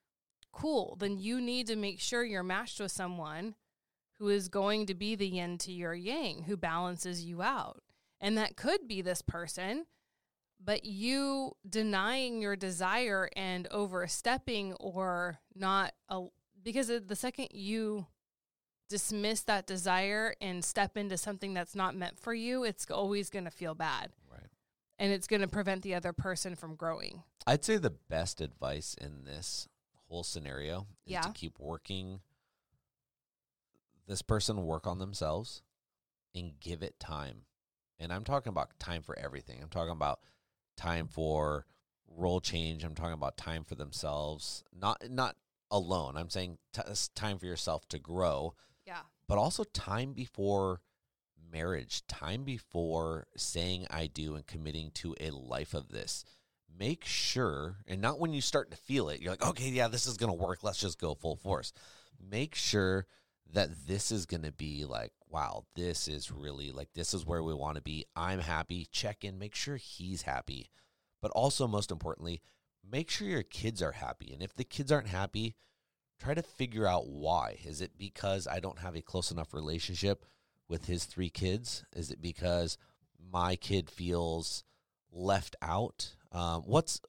[0.52, 0.98] cool.
[1.00, 3.56] Then you need to make sure you're matched with someone
[4.20, 7.82] who is going to be the yin to your yang, who balances you out.
[8.20, 9.86] And that could be this person,
[10.64, 16.26] but you denying your desire and overstepping or not, a,
[16.62, 18.08] because the second you
[18.90, 23.46] dismiss that desire and step into something that's not meant for you, it's always going
[23.46, 24.10] to feel bad.
[24.30, 24.42] Right.
[24.98, 27.24] And it's going to prevent the other person from growing.
[27.48, 29.70] I'd say the best advice in this
[30.10, 31.22] whole scenario is Yeah.
[31.22, 32.20] to keep working
[34.10, 35.62] this person work on themselves
[36.36, 37.44] and give it time.
[38.00, 39.60] And I'm talking about time for everything.
[39.62, 40.20] I'm talking about
[40.76, 41.66] time for
[42.08, 42.84] role change.
[42.84, 44.64] I'm talking about time for themselves.
[44.74, 45.36] Not not
[45.72, 46.18] alone.
[46.18, 46.82] I'm saying t-
[47.14, 48.56] time for yourself to grow,
[48.88, 49.02] Yeah.
[49.28, 50.82] but also time before
[51.52, 56.26] marriage, time before saying I do and committing to a life of this.
[56.80, 60.08] Make sure, and not when you start to feel it, you're like, okay, yeah, this
[60.08, 60.64] is going to work.
[60.64, 61.74] Let's just go full force.
[62.20, 63.06] Make sure
[63.54, 67.44] that this is going to be like, wow, this is really like, this is where
[67.44, 68.06] we want to be.
[68.16, 68.88] I'm happy.
[68.92, 70.70] Check in, make sure he's happy.
[71.22, 72.42] But also, most importantly,
[72.90, 74.32] make sure your kids are happy.
[74.34, 75.56] And if the kids aren't happy,
[76.20, 77.58] try to figure out why.
[77.66, 80.26] Is it because I don't have a close enough relationship
[80.68, 81.84] with his three kids?
[81.96, 82.78] Is it because
[83.32, 84.64] my kid feels
[85.12, 86.16] left out?
[86.32, 87.02] Um, what's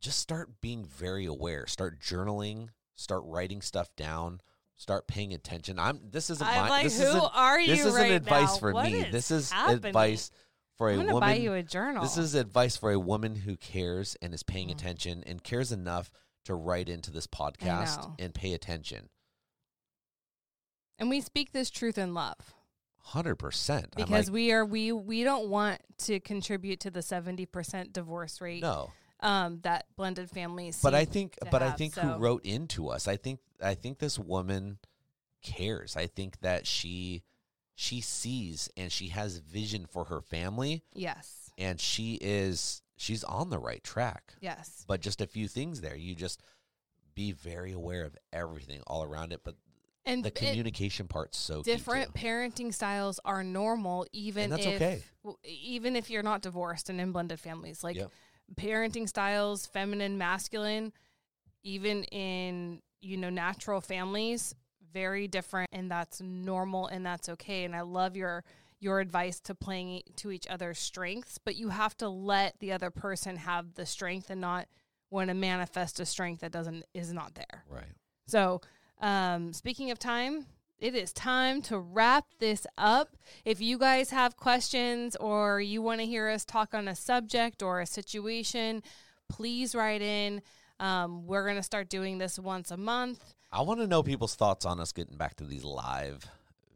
[0.00, 1.66] just start being very aware.
[1.66, 2.68] Start journaling.
[2.94, 4.40] Start writing stuff down.
[4.80, 5.78] Start paying attention.
[5.78, 6.00] I'm.
[6.10, 6.68] This isn't I'm my.
[6.70, 8.58] like, this who isn't, are you this isn't right advice now?
[8.60, 8.94] for What me.
[9.00, 9.84] is This is happening?
[9.84, 10.30] advice
[10.78, 11.20] for a I'm woman.
[11.20, 12.02] buy you a journal.
[12.02, 14.72] This is advice for a woman who cares and is paying Mm.
[14.72, 16.10] attention and cares enough
[16.46, 19.10] to write into this podcast and pay attention.
[20.98, 22.54] and we speak this truth in love
[23.02, 23.94] Hundred percent.
[23.96, 28.62] Because like, we are we we don't want to contribute to the 70% divorce rate
[28.62, 28.92] no,
[29.22, 33.06] um that blended families but I think, but I think so- who wrote into us?
[33.08, 34.78] I think, I think this woman
[35.42, 35.96] cares.
[35.96, 37.22] I think that she,
[37.74, 43.50] she sees and she has vision for her family, yes and she is, she's on
[43.50, 44.34] the right track.
[44.40, 45.96] yes But just a few things there.
[45.96, 46.42] You just
[47.14, 49.40] be very aware of everything all around it.
[49.44, 49.56] But
[50.06, 54.74] and the it- communication part's so different parenting styles are normal even And that's if
[54.76, 55.02] okay.
[55.44, 58.10] even if you're not divorced and in blended families like Yep.
[58.56, 60.92] Parenting styles feminine masculine
[61.62, 64.54] even in you know natural families
[64.92, 68.42] very different and that's normal and that's okay and i love your
[68.80, 72.90] your advice to playing to each other's strengths but you have to let the other
[72.90, 74.66] person have the strength and not
[75.10, 77.84] want to manifest a strength that doesn't is not there Right.
[78.26, 78.60] so,
[79.00, 80.46] um, speaking of time,
[80.80, 83.16] it is time to wrap this up.
[83.44, 87.62] If you guys have questions or you want to hear us talk on a subject
[87.62, 88.82] or a situation,
[89.28, 90.42] please write in.
[90.78, 93.34] Um, we're going to start doing this once a month.
[93.52, 96.24] I want to know people's thoughts on us getting back to these live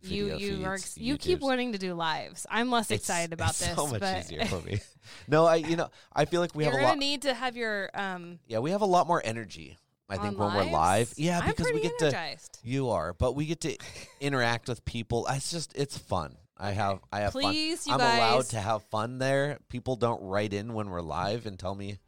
[0.02, 2.46] You you are, feeds, you keep wanting to do lives.
[2.50, 4.80] I'm less It's- excited about it's this, So much but easier for me.
[5.28, 6.98] No, I you know I feel like we you're have a lot.
[6.98, 8.38] need to have your um.
[8.46, 9.78] yeah, we have a lot more energy.
[10.09, 11.12] I think when we're live.
[11.16, 12.61] Yeah, I'm because we get energized.
[12.62, 12.68] to.
[12.68, 13.76] You are, but we get to
[14.20, 15.26] interact with people.
[15.30, 16.36] It's just it's fun.
[16.57, 17.90] I have I have Please, fun.
[17.90, 18.18] you I'm guys.
[18.18, 19.59] allowed to have fun there.
[19.68, 21.98] People don't write in when we're live and tell me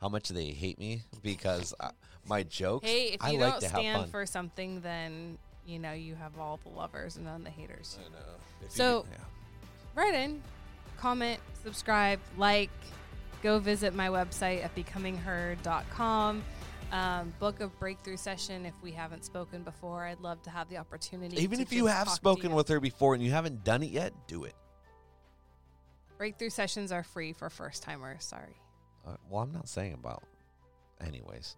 [0.00, 1.90] how much they hate me because I,
[2.28, 2.86] my jokes.
[2.88, 6.38] Hey, if I you like don't to stand for something, then you know you have
[6.38, 7.98] all the lovers and of the haters.
[8.00, 8.18] I know.
[8.64, 9.24] If So- do- yeah.
[9.94, 10.42] write in,
[10.98, 12.70] comment, subscribe, like,
[13.42, 16.42] go visit my website at becomingher.com.
[16.96, 20.04] Um, book a breakthrough session if we haven't spoken before.
[20.06, 21.42] I'd love to have the opportunity.
[21.42, 22.56] even if you have spoken you.
[22.56, 24.54] with her before and you haven't done it yet, do it.
[26.16, 28.24] breakthrough sessions are free for first timers.
[28.24, 28.56] Sorry,
[29.06, 30.22] Uh, well, I'm not saying about.
[31.00, 31.56] Anyways,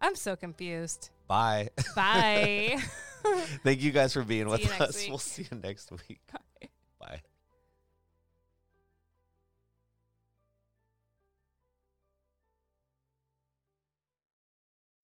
[0.00, 1.10] I'm so confused.
[1.28, 1.68] bye.
[1.94, 2.78] Bye.
[3.62, 4.96] Thank you guys for being See with us.
[5.00, 5.08] week.
[5.10, 6.20] We'll see you next week.